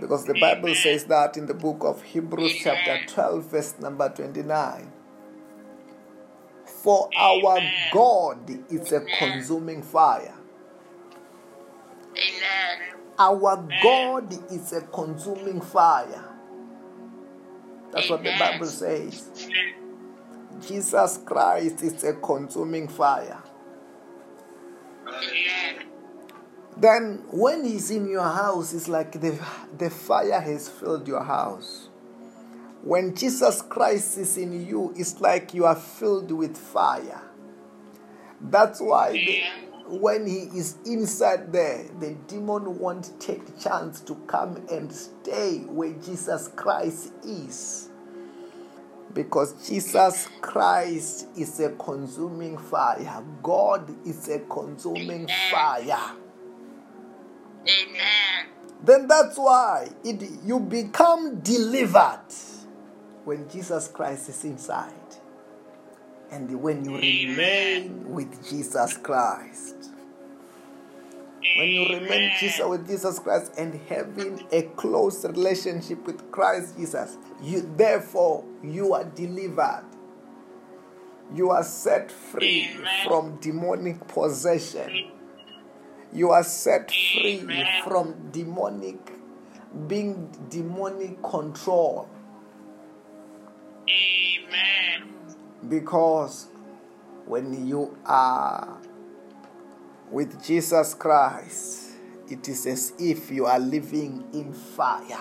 Because 0.00 0.24
the 0.24 0.38
Bible 0.40 0.74
says 0.74 1.04
that 1.04 1.36
in 1.36 1.46
the 1.46 1.54
book 1.54 1.78
of 1.82 2.02
Hebrews, 2.02 2.54
chapter 2.62 2.98
12, 3.06 3.44
verse 3.44 3.74
number 3.78 4.08
29. 4.08 4.92
For 6.82 7.08
our 7.16 7.60
God 7.92 8.50
is 8.72 8.90
a 8.92 9.00
consuming 9.18 9.82
fire. 9.82 10.34
Amen. 12.10 12.98
Our 13.18 13.68
God 13.82 14.52
is 14.52 14.72
a 14.72 14.80
consuming 14.80 15.60
fire. 15.60 16.24
That's 17.92 18.10
what 18.10 18.24
the 18.24 18.34
Bible 18.38 18.66
says. 18.66 19.30
Jesus 20.66 21.18
Christ 21.24 21.82
is 21.82 22.02
a 22.04 22.14
consuming 22.14 22.88
fire. 22.88 23.42
Amen. 25.06 25.91
Then, 26.76 27.22
when 27.30 27.64
He's 27.64 27.90
in 27.90 28.08
your 28.08 28.22
house, 28.22 28.72
it's 28.72 28.88
like 28.88 29.12
the, 29.12 29.38
the 29.76 29.90
fire 29.90 30.40
has 30.40 30.68
filled 30.68 31.06
your 31.06 31.22
house. 31.22 31.88
When 32.82 33.14
Jesus 33.14 33.62
Christ 33.62 34.18
is 34.18 34.36
in 34.36 34.66
you, 34.66 34.92
it's 34.96 35.20
like 35.20 35.54
you 35.54 35.66
are 35.66 35.76
filled 35.76 36.32
with 36.32 36.56
fire. 36.56 37.22
That's 38.40 38.80
why 38.80 39.12
the, 39.12 39.42
when 39.98 40.26
He 40.26 40.44
is 40.58 40.78
inside 40.84 41.52
there, 41.52 41.84
the 42.00 42.16
demon 42.26 42.78
won't 42.78 43.20
take 43.20 43.60
chance 43.60 44.00
to 44.00 44.14
come 44.26 44.66
and 44.70 44.92
stay 44.92 45.58
where 45.68 45.92
Jesus 45.92 46.48
Christ 46.56 47.12
is. 47.24 47.88
Because 49.12 49.68
Jesus 49.68 50.28
Christ 50.40 51.28
is 51.36 51.60
a 51.60 51.70
consuming 51.72 52.56
fire. 52.56 53.22
God 53.42 53.94
is 54.06 54.28
a 54.28 54.38
consuming 54.40 55.28
fire. 55.50 56.16
Amen. 57.62 58.46
Then 58.84 59.06
that's 59.06 59.36
why 59.38 59.88
it, 60.04 60.22
you 60.44 60.58
become 60.58 61.40
delivered 61.40 62.20
when 63.24 63.48
Jesus 63.48 63.88
Christ 63.88 64.28
is 64.28 64.44
inside. 64.44 64.92
And 66.30 66.62
when 66.62 66.84
you 66.84 66.96
remain 66.96 68.10
with 68.12 68.48
Jesus 68.48 68.96
Christ. 68.96 69.76
When 71.56 71.68
you 71.68 71.86
remain 71.88 72.32
Jesus 72.40 72.66
with 72.66 72.86
Jesus 72.88 73.18
Christ 73.18 73.52
and 73.58 73.78
having 73.88 74.46
a 74.50 74.62
close 74.62 75.24
relationship 75.24 76.04
with 76.06 76.30
Christ 76.30 76.76
Jesus, 76.78 77.18
you 77.42 77.70
therefore 77.76 78.44
you 78.62 78.94
are 78.94 79.04
delivered. 79.04 79.84
You 81.34 81.50
are 81.50 81.64
set 81.64 82.10
free 82.10 82.70
Amen. 82.74 83.06
from 83.06 83.36
demonic 83.36 84.08
possession. 84.08 85.12
You 86.12 86.30
are 86.30 86.44
set 86.44 86.90
free 86.90 87.46
from 87.84 88.30
demonic 88.32 88.98
being 89.88 90.30
demonic 90.50 91.22
control 91.22 92.08
Amen. 93.88 95.08
because 95.68 96.46
when 97.26 97.66
you 97.66 97.96
are 98.04 98.78
with 100.10 100.44
Jesus 100.44 100.92
Christ, 100.94 101.92
it 102.28 102.48
is 102.48 102.66
as 102.66 102.92
if 102.98 103.30
you 103.30 103.46
are 103.46 103.58
living 103.58 104.24
in 104.34 104.52
fire. 104.52 105.18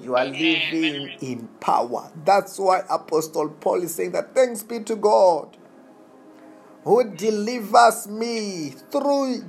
You 0.00 0.16
are 0.16 0.24
living 0.24 1.10
in 1.20 1.46
power. 1.60 2.10
That's 2.24 2.58
why 2.58 2.82
Apostle 2.88 3.50
Paul 3.50 3.82
is 3.82 3.94
saying 3.94 4.12
that 4.12 4.34
thanks 4.34 4.62
be 4.62 4.80
to 4.80 4.96
God 4.96 5.58
who 6.84 7.14
delivers 7.14 8.08
me 8.08 8.70
through 8.90 9.44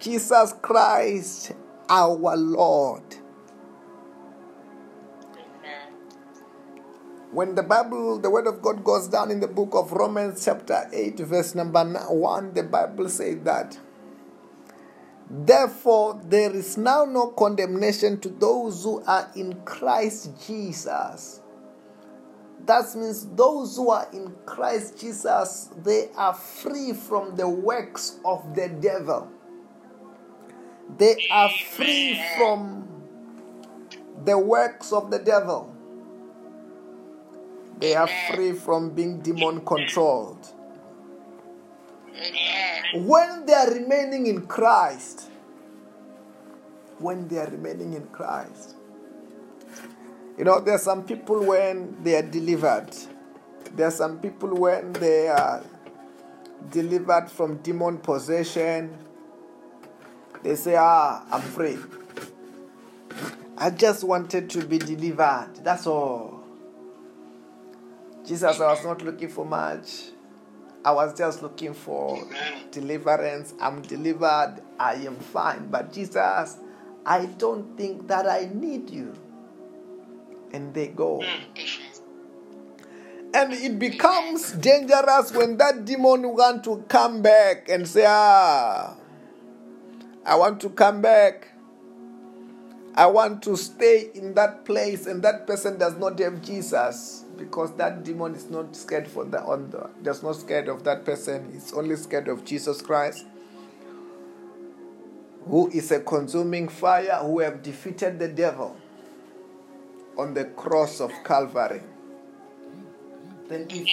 Jesus 0.00 0.54
Christ 0.62 1.52
our 1.88 2.36
Lord. 2.36 3.02
Amen. 5.32 5.92
When 7.32 7.54
the 7.54 7.62
Bible, 7.62 8.18
the 8.18 8.30
Word 8.30 8.46
of 8.46 8.62
God 8.62 8.82
goes 8.82 9.08
down 9.08 9.30
in 9.30 9.40
the 9.40 9.48
book 9.48 9.74
of 9.74 9.92
Romans, 9.92 10.44
chapter 10.44 10.88
8, 10.92 11.18
verse 11.18 11.54
number 11.54 11.84
1, 11.84 12.54
the 12.54 12.62
Bible 12.62 13.08
says 13.08 13.38
that 13.44 13.78
Therefore, 15.28 16.20
there 16.24 16.54
is 16.54 16.76
now 16.76 17.04
no 17.04 17.28
condemnation 17.28 18.20
to 18.20 18.28
those 18.28 18.84
who 18.84 19.02
are 19.06 19.30
in 19.34 19.62
Christ 19.64 20.30
Jesus. 20.46 21.40
That 22.66 22.94
means 22.94 23.26
those 23.34 23.76
who 23.76 23.90
are 23.90 24.08
in 24.12 24.34
Christ 24.46 24.98
Jesus, 24.98 25.68
they 25.82 26.08
are 26.16 26.32
free 26.32 26.94
from 26.94 27.36
the 27.36 27.48
works 27.48 28.18
of 28.24 28.54
the 28.54 28.68
devil. 28.68 29.28
They 30.96 31.16
are 31.30 31.50
free 31.72 32.18
from 32.38 32.88
the 34.24 34.38
works 34.38 34.92
of 34.92 35.10
the 35.10 35.18
devil. 35.18 35.74
They 37.80 37.94
are 37.94 38.08
free 38.32 38.52
from 38.52 38.90
being 38.90 39.20
demon 39.20 39.64
controlled. 39.64 40.46
When 42.94 43.44
they 43.44 43.52
are 43.52 43.70
remaining 43.70 44.26
in 44.28 44.46
Christ, 44.46 45.28
when 46.98 47.28
they 47.28 47.38
are 47.38 47.50
remaining 47.50 47.94
in 47.94 48.06
Christ, 48.06 48.76
you 50.38 50.44
know, 50.44 50.60
there 50.60 50.74
are 50.74 50.78
some 50.78 51.04
people 51.04 51.44
when 51.44 52.02
they 52.02 52.16
are 52.16 52.22
delivered, 52.22 52.90
there 53.74 53.88
are 53.88 53.92
some 53.92 54.18
people 54.18 54.54
when 54.54 54.92
they 54.94 55.28
are 55.28 55.62
delivered 56.70 57.30
from 57.30 57.58
demon 57.58 57.98
possession, 57.98 58.96
they 60.42 60.56
say, 60.56 60.76
Ah, 60.76 61.24
I'm 61.30 61.40
free. 61.40 61.78
I 63.56 63.70
just 63.70 64.02
wanted 64.04 64.50
to 64.50 64.66
be 64.66 64.78
delivered. 64.78 65.50
That's 65.62 65.86
all. 65.86 66.42
Jesus, 68.26 68.60
I 68.60 68.66
was 68.66 68.84
not 68.84 69.02
looking 69.02 69.28
for 69.28 69.44
much. 69.44 70.10
I 70.84 70.92
was 70.92 71.16
just 71.16 71.42
looking 71.42 71.72
for 71.72 72.26
deliverance. 72.70 73.54
I'm 73.60 73.80
delivered. 73.82 74.56
I 74.78 74.94
am 74.94 75.16
fine. 75.16 75.68
But 75.70 75.92
Jesus, 75.92 76.58
I 77.06 77.26
don't 77.38 77.76
think 77.76 78.08
that 78.08 78.26
I 78.26 78.50
need 78.52 78.90
you. 78.90 79.14
And 80.54 80.72
they 80.72 80.86
go. 80.86 81.20
And 83.34 83.52
it 83.52 83.76
becomes 83.80 84.52
dangerous 84.52 85.32
when 85.32 85.56
that 85.56 85.84
demon 85.84 86.28
want 86.36 86.62
to 86.62 86.84
come 86.88 87.22
back 87.22 87.68
and 87.68 87.88
say, 87.88 88.04
Ah, 88.06 88.94
I 90.24 90.36
want 90.36 90.60
to 90.60 90.70
come 90.70 91.02
back. 91.02 91.48
I 92.94 93.06
want 93.06 93.42
to 93.42 93.56
stay 93.56 94.10
in 94.14 94.34
that 94.34 94.64
place, 94.64 95.08
and 95.08 95.20
that 95.24 95.48
person 95.48 95.76
does 95.76 95.98
not 95.98 96.16
have 96.20 96.40
Jesus 96.40 97.24
because 97.36 97.74
that 97.74 98.04
demon 98.04 98.36
is 98.36 98.48
not 98.48 98.76
scared 98.76 99.08
for 99.08 99.24
the 99.24 99.42
on 99.42 99.70
the 99.70 99.90
does 100.04 100.22
not 100.22 100.36
scared 100.36 100.68
of 100.68 100.84
that 100.84 101.04
person. 101.04 101.50
It's 101.52 101.72
only 101.72 101.96
scared 101.96 102.28
of 102.28 102.44
Jesus 102.44 102.80
Christ, 102.80 103.26
who 105.48 105.68
is 105.72 105.90
a 105.90 105.98
consuming 105.98 106.68
fire, 106.68 107.18
who 107.22 107.40
have 107.40 107.64
defeated 107.64 108.20
the 108.20 108.28
devil 108.28 108.76
on 110.16 110.34
the 110.34 110.44
cross 110.44 111.00
of 111.00 111.10
Calvary. 111.24 111.82
Then 113.48 113.66
if 113.70 113.88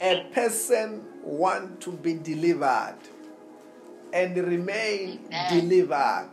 a 0.00 0.24
person 0.32 1.04
want 1.22 1.80
to 1.82 1.92
be 1.92 2.14
delivered 2.14 2.98
and 4.12 4.36
remain 4.36 5.20
delivered, 5.50 6.30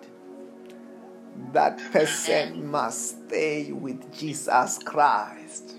that 1.54 1.78
person 1.92 2.70
must 2.70 3.28
stay 3.28 3.72
with 3.72 4.14
Jesus 4.18 4.80
Christ. 4.84 5.76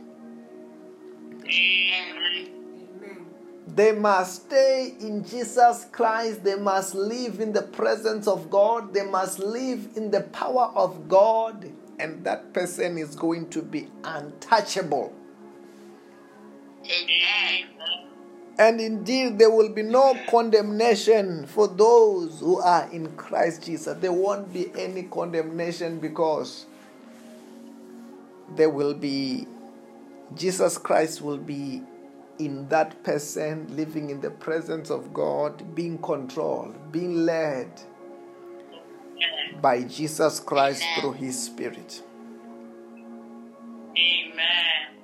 Amen. 1.44 2.61
They 3.66 3.92
must 3.92 4.46
stay 4.46 4.94
in 5.01 5.25
Jesus 5.25 5.87
Christ. 5.92 6.42
They 6.42 6.57
must 6.57 6.94
live 6.94 7.40
in 7.40 7.53
the 7.53 7.62
presence 7.62 8.27
of 8.27 8.51
God. 8.51 8.92
They 8.92 9.05
must 9.05 9.38
live 9.38 9.90
in 9.96 10.11
the 10.11 10.23
power 10.23 10.73
of 10.75 11.09
God. 11.09 11.70
And 12.01 12.25
that 12.25 12.53
person 12.55 12.97
is 12.97 13.15
going 13.15 13.51
to 13.51 13.63
be 13.63 13.89
untouchable. 14.03 15.13
Amen. 16.85 17.67
And 18.59 18.81
indeed, 18.81 19.39
there 19.39 19.51
will 19.51 19.71
be 19.71 19.83
no 19.83 20.19
condemnation 20.29 21.47
for 21.47 21.69
those 21.69 22.41
who 22.41 22.61
are 22.61 22.91
in 22.91 23.17
Christ 23.17 23.65
Jesus. 23.65 23.99
There 23.99 24.13
won't 24.13 24.53
be 24.53 24.71
any 24.77 25.05
condemnation 25.05 25.99
because 25.99 26.67
there 28.57 28.71
will 28.71 28.95
be, 28.95 29.47
Jesus 30.35 30.77
Christ 30.77 31.23
will 31.23 31.39
be 31.39 31.83
in 32.39 32.69
that 32.69 33.03
person, 33.03 33.67
living 33.77 34.11
in 34.11 34.21
the 34.21 34.31
presence 34.31 34.91
of 34.91 35.13
God, 35.15 35.75
being 35.75 35.99
controlled, 35.99 36.93
being 36.93 37.25
led 37.25 37.69
by 39.61 39.83
Jesus 39.83 40.41
Christ 40.41 40.83
through 40.99 41.13
His 41.13 41.41
Spirit. 41.43 42.03
Amen. 43.97 44.99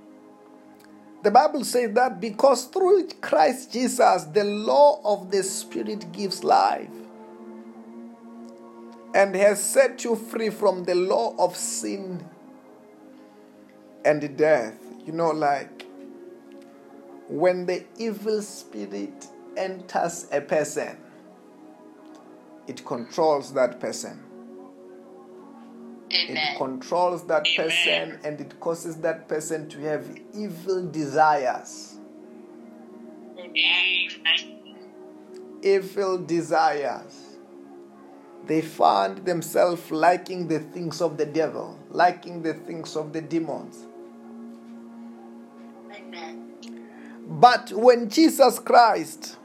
The 1.23 1.31
Bible 1.31 1.65
says 1.65 1.93
that 1.95 2.21
because 2.21 2.67
through 2.67 3.09
Christ 3.21 3.73
Jesus, 3.73 4.25
the 4.25 4.45
law 4.45 5.01
of 5.05 5.31
the 5.31 5.43
Spirit 5.43 6.13
gives 6.13 6.45
life 6.45 6.89
and 9.15 9.35
has 9.35 9.65
set 9.65 10.05
you 10.05 10.15
free 10.15 10.51
from 10.51 10.85
the 10.85 10.95
law 10.95 11.35
of 11.39 11.57
sin 11.57 12.23
and 14.05 14.37
death. 14.37 14.79
You 15.07 15.13
know, 15.13 15.31
like 15.31 15.87
when 17.29 17.67
the 17.67 17.85
evil 17.99 18.43
spirit 18.43 19.27
enters 19.57 20.27
a 20.33 20.41
person, 20.41 20.99
it 22.67 22.85
controls 22.85 23.55
that 23.55 23.81
person. 23.81 24.23
It 26.09 26.57
controls 26.57 27.27
that 27.27 27.47
person 27.57 28.19
and 28.25 28.41
it 28.41 28.61
causes 28.61 28.97
that 28.99 29.29
person 29.29 29.69
to 29.71 29.81
have 29.81 30.07
evil 30.35 30.89
desires. 30.89 31.99
Amen. 33.39 34.09
Evil 35.63 36.19
desires. 36.19 37.23
They 38.47 38.63
find 38.63 39.25
themselves 39.25 39.91
liking 39.91 40.47
the 40.47 40.61
things 40.61 41.01
of 41.01 41.17
the 41.17 41.27
devil, 41.27 41.77
liking 41.91 42.43
the 42.43 42.55
things 42.55 42.95
of 42.95 43.13
the 43.13 43.21
demons. 43.21 43.85
Amen. 45.93 46.53
But 47.27 47.73
when 47.73 48.09
Jesus 48.09 48.61
Christ 48.61 49.37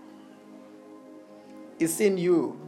is 1.79 1.99
in 1.99 2.19
you, 2.19 2.60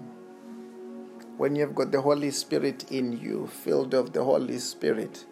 when 1.43 1.57
you've 1.57 1.75
got 1.75 1.91
the 1.91 1.99
Holy 1.99 2.31
Spirit 2.31 2.89
in 2.89 3.19
you, 3.19 3.47
filled 3.47 3.93
of 3.93 4.13
the 4.13 4.23
Holy 4.23 4.57
Spirit, 4.59 5.25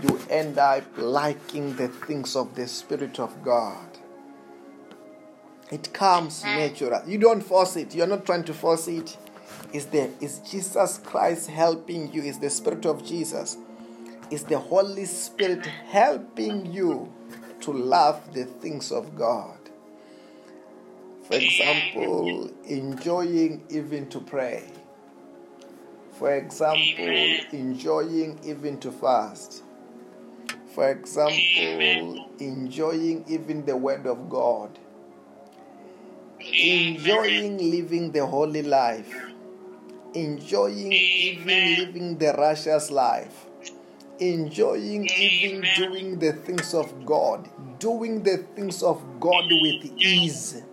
you 0.00 0.20
end 0.30 0.56
up 0.58 0.84
liking 0.96 1.74
the 1.74 1.88
things 1.88 2.36
of 2.36 2.54
the 2.54 2.68
Spirit 2.68 3.18
of 3.18 3.42
God. 3.42 3.98
It 5.72 5.92
comes 5.92 6.44
natural. 6.44 7.02
You 7.04 7.18
don't 7.18 7.40
force 7.40 7.74
it. 7.74 7.96
You're 7.96 8.06
not 8.06 8.26
trying 8.26 8.44
to 8.44 8.54
force 8.54 8.86
it. 8.86 9.16
Is 9.72 9.86
the 9.86 10.08
is 10.20 10.38
Jesus 10.48 10.98
Christ 10.98 11.50
helping 11.50 12.12
you? 12.12 12.22
Is 12.22 12.38
the 12.38 12.48
Spirit 12.48 12.86
of 12.86 13.04
Jesus? 13.04 13.56
Is 14.30 14.44
the 14.44 14.60
Holy 14.60 15.06
Spirit 15.06 15.66
helping 15.66 16.72
you 16.72 17.12
to 17.62 17.72
love 17.72 18.32
the 18.34 18.44
things 18.44 18.92
of 18.92 19.16
God? 19.16 19.58
For 21.24 21.34
example, 21.34 22.52
enjoying 22.66 23.64
even 23.68 24.08
to 24.10 24.20
pray. 24.20 24.77
For 26.18 26.34
example, 26.34 27.06
enjoying 27.52 28.40
even 28.44 28.80
to 28.80 28.90
fast. 28.90 29.62
For 30.74 30.90
example, 30.90 32.26
enjoying 32.40 33.24
even 33.28 33.64
the 33.64 33.76
Word 33.76 34.04
of 34.04 34.28
God. 34.28 34.76
Enjoying 36.40 37.58
living 37.58 38.10
the 38.10 38.26
holy 38.26 38.62
life. 38.64 39.14
Enjoying 40.14 40.92
even 40.92 41.78
living 41.78 42.18
the 42.18 42.32
righteous 42.32 42.90
life. 42.90 43.46
Enjoying 44.18 45.06
even 45.06 45.64
doing 45.76 46.18
the 46.18 46.32
things 46.32 46.74
of 46.74 47.06
God. 47.06 47.48
Doing 47.78 48.24
the 48.24 48.38
things 48.56 48.82
of 48.82 49.00
God 49.20 49.44
with 49.48 49.84
ease. 49.96 50.64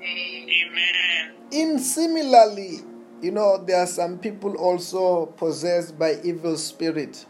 Amen. 0.00 1.34
In 1.50 1.78
similarly, 1.78 2.80
you 3.22 3.30
know, 3.30 3.56
there 3.64 3.78
are 3.78 3.86
some 3.86 4.18
people 4.18 4.56
also 4.56 5.26
possessed 5.26 5.96
by 5.98 6.16
evil 6.24 6.56
spirit. 6.56 7.24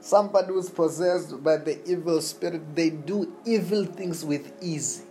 Somebody 0.00 0.52
who's 0.52 0.70
possessed 0.70 1.42
by 1.42 1.56
the 1.56 1.82
evil 1.90 2.20
spirit, 2.20 2.74
they 2.76 2.90
do 2.90 3.34
evil 3.44 3.84
things 3.84 4.24
with 4.24 4.52
ease. 4.62 5.02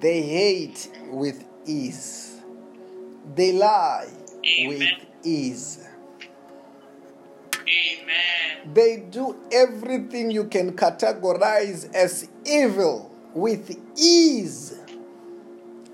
They 0.00 0.22
hate 0.22 0.90
with 1.10 1.44
ease. 1.64 2.40
They 3.34 3.52
lie 3.52 4.08
with 4.42 4.88
ease. 5.22 5.86
Amen. 7.54 8.74
They 8.74 9.04
do 9.08 9.36
everything 9.52 10.30
you 10.30 10.44
can 10.44 10.76
categorize 10.76 11.92
as 11.94 12.28
evil 12.44 13.10
with 13.34 13.76
ease. 13.96 14.77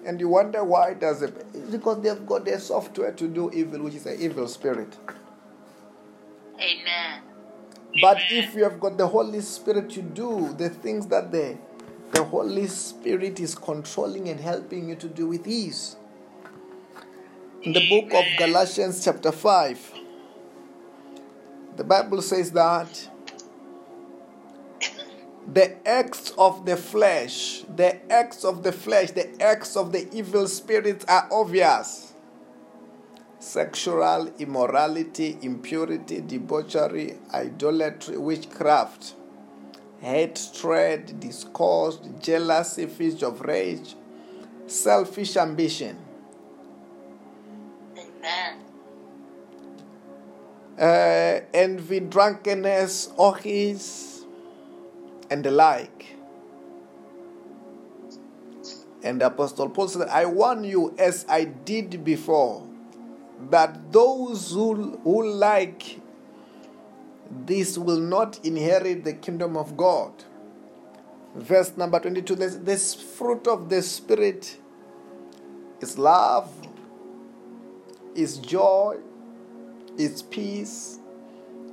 And 0.07 0.20
you 0.20 0.28
wonder 0.28 0.62
why 0.62 0.94
does 0.94 1.22
it? 1.22 1.46
It's 1.55 1.70
because 1.70 2.02
they've 2.02 2.26
got 2.26 2.44
their 2.44 2.59
software 2.59 3.12
to 3.12 3.28
do 3.28 3.50
evil, 3.52 3.82
which 3.82 3.94
is 3.94 4.07
an 4.07 4.20
evil 4.20 4.46
spirit. 4.48 4.96
Amen. 6.57 7.22
But 8.00 8.18
if 8.30 8.55
you 8.55 8.64
have 8.64 8.80
got 8.80 8.98
the 8.98 9.07
Holy 9.07 9.40
Spirit, 9.40 9.90
to 9.90 10.02
do 10.02 10.55
the 10.59 10.68
things 10.68 11.07
that 11.07 11.30
the, 11.30 11.57
the 12.12 12.24
Holy 12.24 12.66
Spirit 12.66 13.40
is 13.40 13.55
controlling 13.55 14.28
and 14.28 14.40
helping 14.40 14.88
you 14.88 14.96
to 14.96 15.09
do 15.09 15.28
with 15.28 15.46
ease. 15.46 15.96
In 17.62 17.72
the 17.72 17.88
book 17.88 18.12
of 18.12 18.24
Galatians, 18.36 19.05
chapter 19.05 19.32
5, 19.32 19.92
the 21.76 21.84
Bible 21.84 22.20
says 22.20 22.50
that 22.52 23.09
the 25.53 25.86
acts 25.86 26.32
of 26.38 26.64
the 26.64 26.76
flesh, 26.76 27.64
the 27.76 28.11
acts 28.11 28.45
of 28.45 28.62
the 28.62 28.72
flesh, 28.72 29.11
the 29.11 29.42
acts 29.42 29.76
of 29.76 29.92
the 29.92 30.09
evil 30.14 30.49
spirits 30.49 31.05
are 31.07 31.28
obvious 31.30 32.14
sexual 33.45 34.32
immorality, 34.38 35.36
impurity, 35.42 36.22
debauchery, 36.22 37.18
idolatry, 37.32 38.16
witchcraft, 38.16 39.14
hatred, 40.01 41.20
discord, 41.20 41.95
jealousy, 42.20 42.86
fits 42.86 43.22
of 43.22 43.40
rage, 43.42 43.97
selfish 44.66 45.36
ambition, 45.36 45.99
Amen. 47.99 48.59
uh, 50.78 51.40
envy, 51.53 52.01
drunkenness, 52.01 53.11
orgies, 53.16 54.14
and 55.31 55.45
the 55.45 55.51
like. 55.51 56.16
And 59.03 59.20
the 59.20 59.27
Apostle 59.27 59.68
Paul 59.68 59.89
said, 59.89 60.09
I 60.09 60.25
warn 60.25 60.64
you, 60.64 60.95
as 60.99 61.27
I 61.29 61.45
did 61.45 62.05
before, 62.05 62.66
that 63.51 63.93
those 63.93 64.53
who, 64.53 64.99
who 65.05 65.27
like 65.27 66.01
this 67.31 67.77
will 67.77 68.01
not 68.01 68.45
inherit 68.45 69.05
the 69.05 69.12
kingdom 69.12 69.57
of 69.57 69.77
God. 69.77 70.12
Verse 71.35 71.77
number 71.77 71.99
22 71.99 72.37
this, 72.37 72.55
this 72.57 72.95
fruit 72.95 73.47
of 73.49 73.68
the 73.68 73.83
Spirit 73.83 74.57
is 75.81 75.99
love, 75.99 76.51
is 78.14 78.39
joy, 78.39 78.97
is 79.99 80.22
peace, 80.22 81.01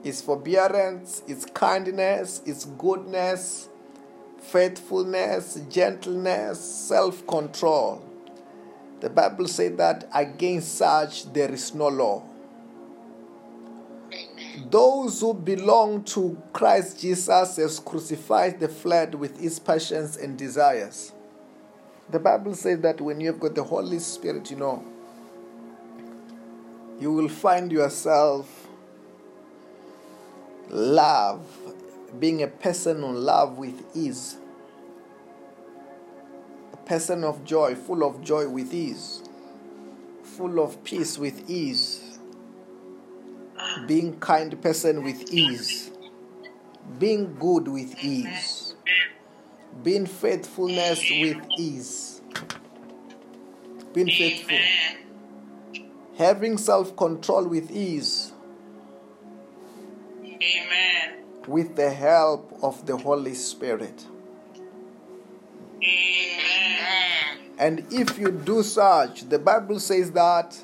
is 0.04 0.22
forbearance, 0.22 1.24
is 1.28 1.45
kindness, 1.45 2.41
is 2.45 2.66
goodness, 2.78 3.70
faithfulness, 4.39 5.62
gentleness, 5.70 6.60
self 6.60 7.26
control. 7.28 8.04
The 8.99 9.10
Bible 9.10 9.47
says 9.47 9.78
that 9.78 10.08
against 10.14 10.76
such 10.76 11.32
there 11.34 11.52
is 11.52 11.74
no 11.74 11.88
law. 11.88 12.24
Those 14.70 15.22
who 15.22 15.34
belong 15.34 16.04
to 16.06 16.41
Christ 16.54 17.02
Jesus 17.02 17.58
has 17.58 17.80
crucified 17.80 18.60
the 18.60 18.68
flesh 18.68 19.14
with 19.14 19.41
its 19.43 19.60
passions 19.60 20.18
and 20.18 20.38
desires. 20.38 21.14
The 22.10 22.20
Bible 22.20 22.54
says 22.56 22.80
that 22.82 22.99
when 22.99 23.22
you've 23.22 23.39
got 23.39 23.56
the 23.56 23.64
Holy 23.64 23.99
Spirit, 23.99 24.52
you 24.52 24.58
know, 24.58 24.84
you 26.99 27.12
will 27.12 27.30
find 27.30 27.72
yourself 27.72 28.61
love, 30.72 31.45
being 32.19 32.41
a 32.43 32.47
person 32.47 33.03
on 33.03 33.15
love 33.15 33.57
with 33.57 33.84
ease, 33.95 34.38
a 36.74 36.78
person 36.78 37.24
of 37.24 37.43
joy, 37.43 37.76
full 37.76 38.03
of 38.03 38.22
joy 38.24 38.47
with 38.47 38.74
ease, 38.74 39.22
full 40.24 40.59
of 40.59 40.82
peace 40.84 41.17
with 41.17 41.49
ease, 41.49 42.19
being 43.86 44.17
kind 44.19 44.59
person 44.61 45.03
with 45.03 45.34
ease, 45.34 45.91
being 46.97 47.36
good 47.36 47.67
with 47.67 48.01
ease, 48.03 48.76
being 49.84 50.05
faithfulness 50.05 50.99
with 51.19 51.38
ease, 51.57 52.22
being 53.93 54.07
faithful, 54.07 54.57
having 56.17 56.57
self 56.57 56.95
control 56.95 57.45
with 57.45 57.69
ease, 57.72 58.30
Amen. 60.42 61.24
with 61.48 61.76
the 61.76 61.89
help 61.89 62.58
of 62.64 62.86
the 62.86 62.98
Holy 62.98 63.34
Spirit. 63.34 64.06
Amen. 65.84 67.39
And 67.58 67.86
if 67.92 68.18
you 68.18 68.32
do 68.32 68.64
such, 68.64 69.30
the 69.30 69.39
Bible 69.39 69.80
says 69.80 70.12
that 70.12 70.58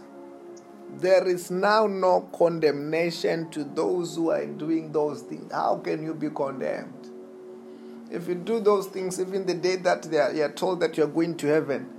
there 0.97 1.27
is 1.27 1.51
now 1.51 1.87
no 1.87 2.21
condemnation 2.37 3.49
to 3.51 3.63
those 3.63 4.15
who 4.15 4.31
are 4.31 4.45
doing 4.45 4.91
those 4.91 5.21
things. 5.21 5.51
How 5.51 5.77
can 5.77 6.03
you 6.03 6.13
be 6.13 6.29
condemned? 6.29 7.11
If 8.09 8.27
you 8.27 8.35
do 8.35 8.59
those 8.59 8.87
things, 8.87 9.19
even 9.19 9.45
the 9.45 9.53
day 9.53 9.75
that 9.77 10.03
they 10.03 10.17
are, 10.17 10.33
you 10.33 10.43
are 10.43 10.51
told 10.51 10.79
that 10.79 10.97
you're 10.97 11.07
going 11.07 11.37
to 11.37 11.47
heaven, 11.47 11.89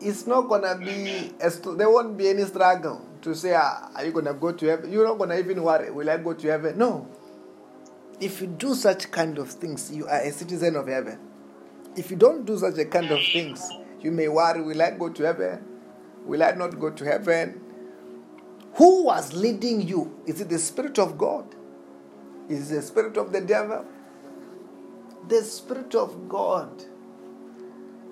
it's 0.00 0.26
not 0.26 0.42
gonna 0.48 0.76
be. 0.78 1.32
a 1.40 1.50
There 1.50 1.90
won't 1.90 2.16
be 2.16 2.28
any 2.28 2.44
struggle 2.44 3.06
to 3.22 3.34
say, 3.34 3.54
ah, 3.54 3.90
"Are 3.94 4.04
you 4.04 4.12
gonna 4.12 4.34
go 4.34 4.52
to 4.52 4.66
heaven?" 4.66 4.92
You're 4.92 5.06
not 5.06 5.18
gonna 5.18 5.36
even 5.36 5.62
worry. 5.62 5.90
Will 5.90 6.10
I 6.10 6.18
go 6.18 6.34
to 6.34 6.48
heaven? 6.48 6.78
No. 6.78 7.06
If 8.20 8.40
you 8.40 8.46
do 8.46 8.74
such 8.74 9.10
kind 9.10 9.38
of 9.38 9.50
things, 9.50 9.90
you 9.92 10.06
are 10.06 10.20
a 10.20 10.30
citizen 10.32 10.76
of 10.76 10.86
heaven. 10.86 11.18
If 11.96 12.10
you 12.10 12.16
don't 12.16 12.44
do 12.44 12.56
such 12.56 12.78
a 12.78 12.84
kind 12.84 13.10
of 13.10 13.18
things, 13.32 13.68
you 14.00 14.10
may 14.10 14.28
worry, 14.28 14.62
will 14.62 14.80
I 14.80 14.92
go 14.92 15.08
to 15.08 15.22
heaven? 15.24 15.64
Will 16.24 16.42
I 16.42 16.52
not 16.52 16.78
go 16.78 16.90
to 16.90 17.04
heaven? 17.04 17.60
Who 18.74 19.04
was 19.04 19.32
leading 19.34 19.86
you? 19.86 20.16
Is 20.26 20.40
it 20.40 20.48
the 20.48 20.58
Spirit 20.58 20.98
of 20.98 21.18
God? 21.18 21.44
Is 22.48 22.70
it 22.70 22.76
the 22.76 22.82
Spirit 22.82 23.16
of 23.16 23.32
the 23.32 23.40
devil? 23.40 23.84
The 25.28 25.42
Spirit 25.42 25.94
of 25.94 26.28
God 26.28 26.84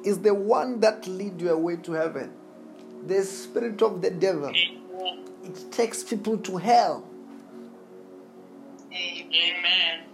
is 0.05 0.21
the 0.21 0.35
one 0.35 0.81
that 0.81 1.07
lead 1.07 1.41
you 1.41 1.51
away 1.51 1.77
to 1.77 1.93
heaven. 1.93 2.33
The 3.07 3.25
Spirit 3.25 3.83
of 3.83 4.03
the 4.03 4.11
devil, 4.11 4.53
it 5.45 5.73
takes 5.73 6.03
people 6.03 6.39
to 6.39 6.57
hell. 6.57 7.05
Amen. 8.93 10.05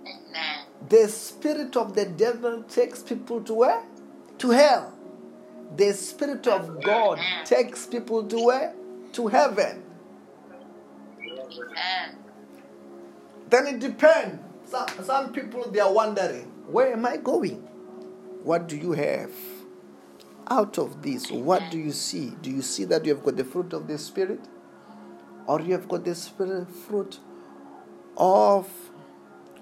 Amen. 0.00 0.66
The 0.88 1.08
spirit 1.08 1.76
of 1.76 1.94
the 1.94 2.06
devil 2.06 2.62
takes 2.64 3.02
people 3.02 3.42
to 3.42 3.54
where? 3.54 3.82
To 4.38 4.50
hell. 4.50 4.92
The 5.76 5.92
spirit 5.92 6.46
of 6.46 6.82
God 6.82 7.18
takes 7.44 7.86
people 7.86 8.24
to 8.26 8.44
where? 8.44 8.74
To 9.12 9.28
heaven. 9.28 9.82
Amen. 11.20 12.16
Then 13.50 13.66
it 13.66 13.78
depends. 13.80 14.40
Some, 14.66 14.88
some 15.02 15.32
people 15.32 15.70
they 15.70 15.80
are 15.80 15.92
wondering, 15.92 16.50
where 16.66 16.92
am 16.92 17.06
I 17.06 17.16
going? 17.18 17.56
What 18.42 18.68
do 18.68 18.76
you 18.76 18.92
have? 18.92 19.30
Out 20.48 20.78
of 20.78 21.02
this, 21.02 21.30
what 21.30 21.62
do 21.70 21.78
you 21.78 21.92
see? 21.92 22.32
Do 22.42 22.50
you 22.50 22.62
see 22.62 22.84
that 22.84 23.04
you 23.04 23.14
have 23.14 23.24
got 23.24 23.36
the 23.36 23.44
fruit 23.44 23.72
of 23.72 23.86
the 23.86 23.96
spirit? 23.96 24.40
Or 25.46 25.60
you 25.60 25.72
have 25.72 25.88
got 25.88 26.04
the 26.04 26.14
spirit 26.14 26.68
fruit 26.70 27.18
of 28.16 28.68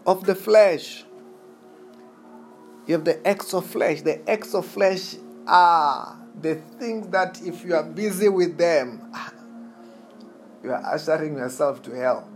of 0.06 0.24
the 0.24 0.34
flesh? 0.34 1.04
You 2.86 2.94
have 2.94 3.04
the 3.04 3.26
acts 3.26 3.54
of 3.54 3.66
flesh. 3.66 4.02
The 4.02 4.28
acts 4.28 4.54
of 4.54 4.66
flesh 4.66 5.16
are 5.46 6.18
the 6.40 6.56
things 6.78 7.08
that 7.08 7.40
if 7.42 7.64
you 7.64 7.74
are 7.74 7.84
busy 7.84 8.28
with 8.28 8.58
them, 8.58 9.12
you 10.64 10.72
are 10.72 10.94
ushering 10.94 11.36
yourself 11.36 11.82
to 11.82 11.92
hell. 11.92 12.28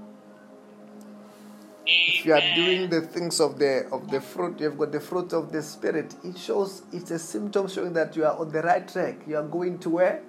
If 1.88 2.26
you 2.26 2.34
are 2.34 2.54
doing 2.56 2.90
the 2.90 3.00
things 3.02 3.40
of 3.40 3.58
the 3.58 3.86
of 3.92 4.10
the 4.10 4.20
fruit, 4.20 4.60
you've 4.60 4.76
got 4.76 4.90
the 4.90 5.00
fruit 5.00 5.32
of 5.32 5.52
the 5.52 5.62
spirit. 5.62 6.14
It 6.24 6.36
shows 6.36 6.82
it's 6.92 7.12
a 7.12 7.18
symptom 7.18 7.68
showing 7.68 7.92
that 7.92 8.16
you 8.16 8.24
are 8.24 8.36
on 8.36 8.50
the 8.50 8.62
right 8.62 8.86
track. 8.86 9.20
You 9.26 9.36
are 9.36 9.46
going 9.46 9.78
to 9.80 9.90
where? 9.90 10.22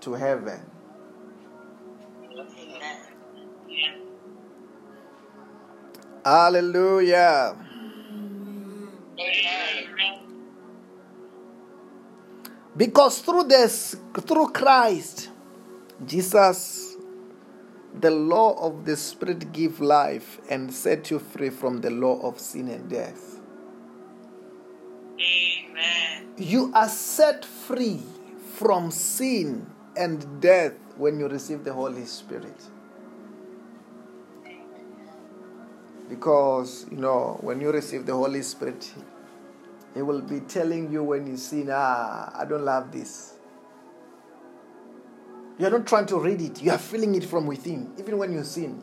To 0.00 0.14
heaven. 0.14 0.60
Hallelujah. 6.24 7.56
Because 12.76 13.20
through 13.20 13.44
this, 13.44 13.96
through 14.26 14.48
Christ, 14.50 15.28
Jesus, 16.06 16.89
the 17.98 18.10
law 18.10 18.54
of 18.64 18.84
the 18.84 18.96
Spirit 18.96 19.52
give 19.52 19.80
life 19.80 20.40
and 20.48 20.72
set 20.72 21.10
you 21.10 21.18
free 21.18 21.50
from 21.50 21.80
the 21.80 21.90
law 21.90 22.20
of 22.20 22.38
sin 22.38 22.68
and 22.68 22.88
death. 22.88 23.40
Amen. 25.18 26.34
You 26.36 26.72
are 26.74 26.88
set 26.88 27.44
free 27.44 28.02
from 28.54 28.90
sin 28.90 29.66
and 29.96 30.40
death 30.40 30.74
when 30.96 31.18
you 31.18 31.28
receive 31.28 31.64
the 31.64 31.72
Holy 31.72 32.04
Spirit. 32.04 32.62
Because, 36.08 36.86
you 36.90 36.96
know, 36.96 37.38
when 37.40 37.60
you 37.60 37.70
receive 37.70 38.06
the 38.06 38.14
Holy 38.14 38.42
Spirit, 38.42 38.92
He 39.94 40.02
will 40.02 40.20
be 40.20 40.40
telling 40.40 40.92
you 40.92 41.04
when 41.04 41.26
you 41.26 41.36
sin, 41.36 41.68
ah, 41.70 42.32
I 42.34 42.44
don't 42.44 42.64
love 42.64 42.90
this. 42.92 43.34
You're 45.60 45.70
not 45.70 45.86
trying 45.86 46.06
to 46.06 46.18
read 46.18 46.40
it, 46.40 46.62
you 46.62 46.70
are 46.70 46.78
feeling 46.78 47.14
it 47.16 47.24
from 47.26 47.46
within. 47.46 47.92
Even 47.98 48.16
when 48.16 48.32
you 48.32 48.42
sin, 48.44 48.82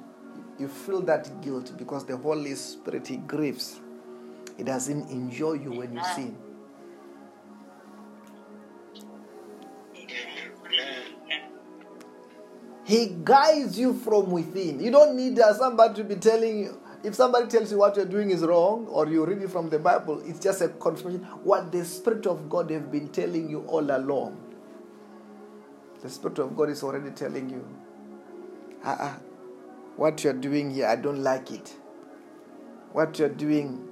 you 0.59 0.67
feel 0.67 1.01
that 1.01 1.41
guilt 1.41 1.73
because 1.75 2.05
the 2.05 2.15
Holy 2.15 2.53
Spirit, 2.53 3.07
He 3.07 3.17
grieves. 3.17 3.79
He 4.57 4.63
doesn't 4.63 5.09
enjoy 5.09 5.53
you 5.53 5.71
when 5.71 5.95
you 5.95 6.03
sin. 6.15 6.37
He 12.83 13.07
guides 13.23 13.79
you 13.79 13.95
from 13.95 14.29
within. 14.29 14.79
You 14.79 14.91
don't 14.91 15.17
need 15.17 15.39
uh, 15.39 15.55
somebody 15.55 15.95
to 15.95 16.03
be 16.03 16.15
telling 16.15 16.59
you. 16.59 16.81
If 17.03 17.15
somebody 17.15 17.47
tells 17.47 17.71
you 17.71 17.79
what 17.79 17.95
you're 17.95 18.05
doing 18.05 18.29
is 18.29 18.43
wrong, 18.43 18.85
or 18.87 19.07
you 19.07 19.25
read 19.25 19.41
it 19.41 19.49
from 19.49 19.69
the 19.69 19.79
Bible, 19.79 20.21
it's 20.25 20.39
just 20.39 20.61
a 20.61 20.69
confirmation. 20.69 21.23
What 21.43 21.71
the 21.71 21.83
Spirit 21.83 22.27
of 22.27 22.47
God 22.49 22.69
have 22.69 22.91
been 22.91 23.09
telling 23.09 23.49
you 23.49 23.61
all 23.61 23.89
along. 23.89 24.46
The 26.07 26.13
Spirit 26.13 26.39
of 26.39 26.55
God 26.55 26.69
is 26.69 26.83
already 26.83 27.11
telling 27.11 27.49
you, 27.49 27.67
uh-uh, 28.81 29.15
what 29.97 30.23
you're 30.23 30.31
doing 30.31 30.71
here, 30.71 30.87
I 30.87 30.95
don't 30.95 31.21
like 31.21 31.51
it. 31.51 31.75
What 32.93 33.19
you're 33.19 33.27
doing, 33.27 33.89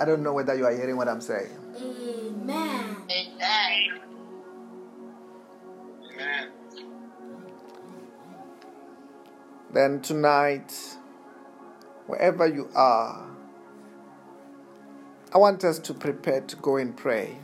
I 0.00 0.06
don't 0.06 0.22
know 0.22 0.32
whether 0.32 0.54
you 0.54 0.64
are 0.64 0.74
hearing 0.74 0.96
what 0.96 1.06
I'm 1.06 1.20
saying. 1.20 1.58
Amen. 1.76 2.96
Amen. 3.10 4.00
Amen. 6.14 6.48
Then 9.70 10.00
tonight, 10.00 10.96
wherever 12.06 12.46
you 12.46 12.70
are, 12.74 13.36
I 15.34 15.36
want 15.36 15.62
us 15.62 15.78
to 15.80 15.92
prepare 15.92 16.40
to 16.40 16.56
go 16.56 16.76
and 16.76 16.96
pray. 16.96 17.36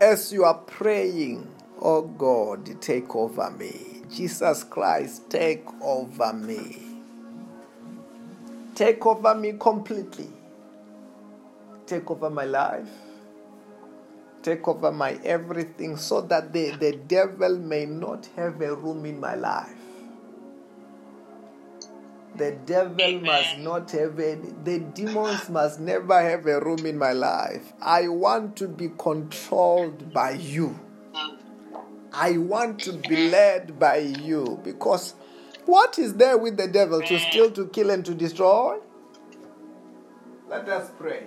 As 0.00 0.32
you 0.32 0.44
are 0.44 0.54
praying, 0.54 1.46
oh 1.78 2.00
God, 2.00 2.80
take 2.80 3.14
over 3.14 3.50
me. 3.50 4.00
Jesus 4.10 4.64
Christ, 4.64 5.28
take 5.28 5.66
over 5.82 6.32
me. 6.32 6.78
Take 8.74 9.04
over 9.04 9.34
me 9.34 9.52
completely. 9.60 10.30
Take 11.86 12.10
over 12.10 12.30
my 12.30 12.46
life. 12.46 12.88
Take 14.42 14.66
over 14.66 14.90
my 14.90 15.20
everything 15.22 15.98
so 15.98 16.22
that 16.22 16.50
the, 16.54 16.70
the 16.76 16.92
devil 16.92 17.58
may 17.58 17.84
not 17.84 18.26
have 18.36 18.62
a 18.62 18.74
room 18.74 19.04
in 19.04 19.20
my 19.20 19.34
life. 19.34 19.79
The 22.40 22.52
devil 22.64 23.20
must 23.20 23.58
not 23.58 23.90
have 23.90 24.18
any, 24.18 24.48
the 24.64 24.78
demons 24.78 25.50
must 25.50 25.78
never 25.78 26.18
have 26.18 26.46
a 26.46 26.58
room 26.58 26.86
in 26.86 26.96
my 26.96 27.12
life. 27.12 27.74
I 27.82 28.08
want 28.08 28.56
to 28.56 28.66
be 28.66 28.88
controlled 28.96 30.14
by 30.14 30.30
you. 30.30 30.80
I 32.14 32.38
want 32.38 32.78
to 32.80 32.94
be 32.94 33.28
led 33.28 33.78
by 33.78 33.98
you 33.98 34.58
because 34.64 35.16
what 35.66 35.98
is 35.98 36.14
there 36.14 36.38
with 36.38 36.56
the 36.56 36.66
devil 36.66 37.02
to 37.02 37.18
steal, 37.18 37.50
to 37.50 37.66
kill, 37.66 37.90
and 37.90 38.06
to 38.06 38.14
destroy? 38.14 38.78
Let 40.48 40.66
us 40.66 40.90
pray. 40.98 41.24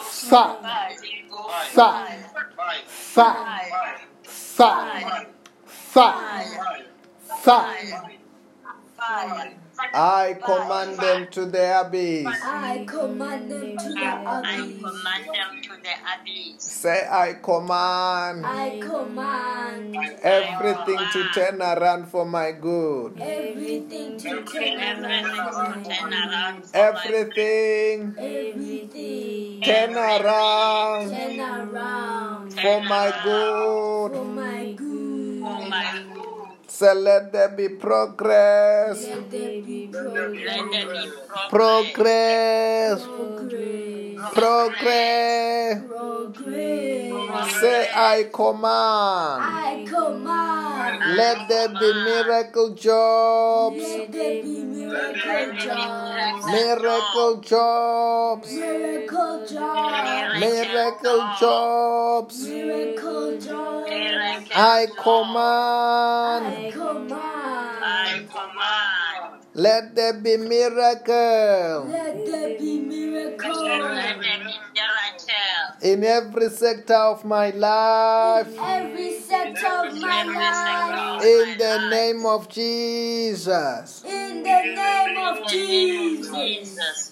fire, 0.00 0.86
fire, 1.56 2.30
fire, 2.92 3.68
fire, 4.26 5.31
fire, 5.92 6.80
fire. 8.96 9.52
I 9.94 10.38
command 10.44 10.96
them 10.98 11.26
to 11.32 11.46
the 11.46 11.80
abyss. 11.80 12.26
I 12.44 12.84
command 12.86 13.50
them 13.50 13.76
to 13.76 13.88
the 13.92 14.00
I 14.00 14.38
abyss. 14.38 14.78
command 14.80 15.24
them 15.26 15.62
to 15.62 15.68
the 15.82 15.94
abyss. 16.12 16.62
Say, 16.64 17.06
I 17.10 17.34
command 17.34 18.46
I 18.46 18.80
command 18.80 19.96
everything 20.22 20.98
to 21.12 21.24
turn 21.34 21.60
around 21.60 22.06
for 22.08 22.24
my 22.24 22.52
good. 22.52 23.18
everything 23.20 24.16
to 24.18 24.42
turn 24.44 24.78
Everything 24.80 25.38
around. 25.40 25.84
to 25.84 25.90
turn 25.90 26.12
around. 26.14 26.64
for 26.66 26.78
my 26.78 26.80
Everything 26.80 28.14
Everything 28.18 29.60
turn 29.62 29.94
around 29.94 31.10
turn 31.10 31.40
around 31.40 32.52
for 32.54 32.80
my 32.82 33.08
good. 33.24 34.12
for 34.12 34.24
my 34.24 34.61
So 36.72 36.94
let 36.94 37.32
there 37.32 37.50
be 37.50 37.68
progress, 37.68 39.06
Let 39.06 39.30
there 39.30 39.60
be 39.62 39.88
progress. 39.92 40.46
Let 40.46 40.70
there 40.72 40.86
be 40.88 41.10
progress. 41.28 41.50
progress, 41.50 43.02
Progress. 43.04 43.91
Progress. 44.30 45.82
Progress. 45.88 47.60
Say, 47.60 47.88
I 47.94 48.28
command. 48.32 49.42
I 49.42 49.84
command. 49.88 51.16
Let 51.16 51.48
there 51.48 51.68
be 51.68 51.92
miracle 52.04 52.70
jobs, 52.74 53.76
Let 53.82 54.12
there 54.12 54.42
be 54.42 54.62
miracle 54.62 55.56
jobs. 55.58 56.46
miracle 56.46 57.36
jobs, 57.40 58.52
Miracle 58.52 59.46
jobs. 59.46 60.40
miracle 60.40 61.22
jobs. 61.40 62.46
Miracle 62.46 63.38
jobs. 63.38 64.50
I 64.54 64.86
command. 64.96 66.46
I 66.46 66.70
command. 66.72 67.31
I 69.54 69.58
command. 69.58 69.64
Let 69.64 69.94
there 69.94 70.12
be 70.14 70.36
miracle 70.36 71.88
Let 71.90 72.26
there 72.26 72.58
be 72.58 72.80
miracles 72.80 73.62
Let 73.62 73.92
there 73.92 74.14
be 74.18 74.22
miracle. 74.22 75.82
in 75.82 76.04
every 76.04 76.48
sector 76.48 76.94
of 76.94 77.24
my 77.24 77.50
life. 77.50 78.48
every 78.58 79.20
sector 79.20 79.66
of 79.66 79.94
my 80.00 80.24
life. 80.24 81.24
In 81.24 81.58
the 81.58 81.88
name 81.90 82.24
of 82.26 82.48
Jesus. 82.48 84.04
In 84.04 84.42
the 84.42 84.62
name 84.74 85.18
of 85.18 85.46
Jesus. 85.48 87.11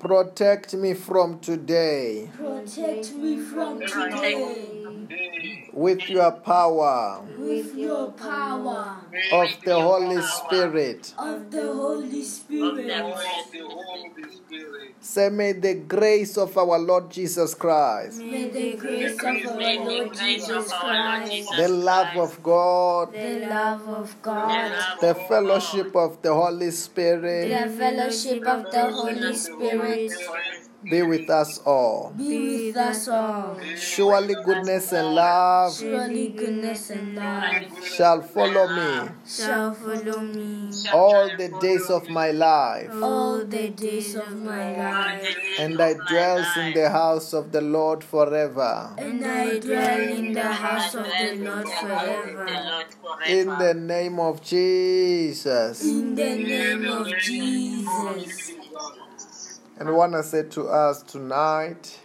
Protect 0.00 0.72
me 0.72 0.94
from 0.94 1.40
today. 1.40 2.30
Protect 2.34 3.14
me 3.16 3.38
from 3.38 3.80
today. 3.80 5.66
With 5.74 6.08
your 6.08 6.32
power. 6.32 7.22
With 7.36 7.74
your 7.74 8.10
power. 8.12 8.96
Of 9.30 9.60
the 9.62 9.78
Holy 9.78 10.22
Spirit. 10.22 11.14
of 11.18 11.50
the 11.50 11.72
Holy 11.72 12.22
Spirit. 12.22 12.90
Say, 15.02 15.30
may 15.30 15.52
the 15.52 15.74
grace 15.74 16.36
of 16.36 16.56
our 16.58 16.78
Lord 16.78 17.10
Jesus 17.10 17.54
Christ, 17.54 18.20
May 18.20 18.50
the 18.50 18.76
grace 18.76 19.14
of 19.14 19.24
our 19.24 19.74
Lord 19.84 20.14
Jesus 20.14 20.50
of 20.50 20.72
our 20.72 21.20
Lord 21.20 21.26
Christ, 21.26 21.48
the 21.56 21.68
love 21.68 22.16
of 22.18 22.42
God, 22.42 23.12
the 23.14 23.46
love 23.48 23.88
of 23.88 24.14
God, 24.20 24.72
the 25.00 25.14
fellowship 25.14 25.96
of 25.96 26.20
the 26.20 26.34
Holy 26.34 26.70
Spirit 26.70 27.48
the 27.48 27.70
fellowship 27.70 28.46
of 28.46 28.70
the 28.70 28.90
Holy 28.92 29.34
Spirit 29.34 30.12
be 30.88 31.02
with 31.02 31.28
us 31.28 31.60
all. 31.66 32.12
be 32.16 32.68
with 32.68 32.76
us 32.76 33.08
all. 33.08 33.58
Surely 33.76 34.34
goodness 34.44 34.92
and 34.92 35.14
love 35.14 35.76
Surely 35.76 36.28
goodness 36.28 36.90
and 36.90 37.16
love 37.16 37.84
shall 37.84 38.22
follow 38.22 38.66
me 38.68 39.10
shall 39.26 39.74
follow 39.74 40.20
me 40.20 40.70
all 40.92 41.28
the 41.36 41.48
days 41.60 41.90
of 41.90 42.08
my 42.08 42.30
life, 42.30 42.90
all 43.02 43.44
the 43.44 43.68
days 43.68 44.14
of 44.16 44.34
my 44.36 44.76
life, 44.76 45.36
and 45.58 45.80
I 45.80 45.94
dwells 46.08 46.56
in 46.56 46.72
the 46.74 46.88
house 46.88 47.32
of 47.32 47.52
the 47.52 47.60
Lord 47.60 48.02
forever. 48.02 48.90
and 48.96 49.24
I 49.24 49.58
dwell 49.58 50.00
in 50.00 50.32
the 50.32 50.42
house 50.42 50.94
of 50.94 51.04
the 51.04 51.34
Lord 51.36 51.66
the 51.66 51.70
forever. 51.70 52.46
Lord 52.46 52.86
forever. 53.02 53.24
In 53.26 53.48
the 53.58 53.74
name 53.74 54.18
of 54.18 54.42
Jesus. 54.42 55.84
In 55.84 56.14
the 56.14 56.36
name 56.36 56.86
of 56.86 57.08
Jesus. 57.18 58.52
And 59.80 59.88
I 59.88 59.92
want 59.92 60.12
to 60.12 60.22
say 60.22 60.42
to 60.42 60.68
us 60.68 61.02
tonight, 61.02 61.98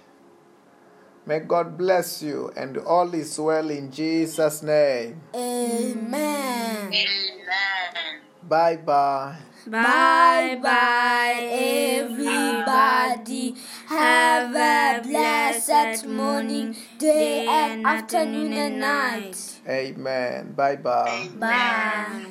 may 1.26 1.40
God 1.40 1.78
bless 1.78 2.24
you 2.24 2.50
and 2.56 2.78
all 2.78 3.14
is 3.14 3.38
well 3.38 3.70
in 3.70 3.92
Jesus' 3.92 4.64
name. 4.64 5.22
Amen. 5.36 6.88
Amen. 6.88 8.22
Bye 8.48 8.78
bye. 8.78 9.36
Bye 9.68 10.58
bye, 10.64 11.50
everybody. 11.52 13.58
Have 13.88 14.56
a 14.56 15.02
blessed 15.06 16.08
morning, 16.08 16.78
day, 16.98 17.46
and 17.46 17.86
afternoon 17.86 18.54
and 18.54 18.80
night. 18.80 19.60
Amen. 19.68 20.54
Bye 20.54 20.78
bye. 20.78 21.28
Bye. 21.36 22.26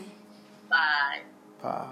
Bye. 0.71 1.21
Bye. 1.61 1.91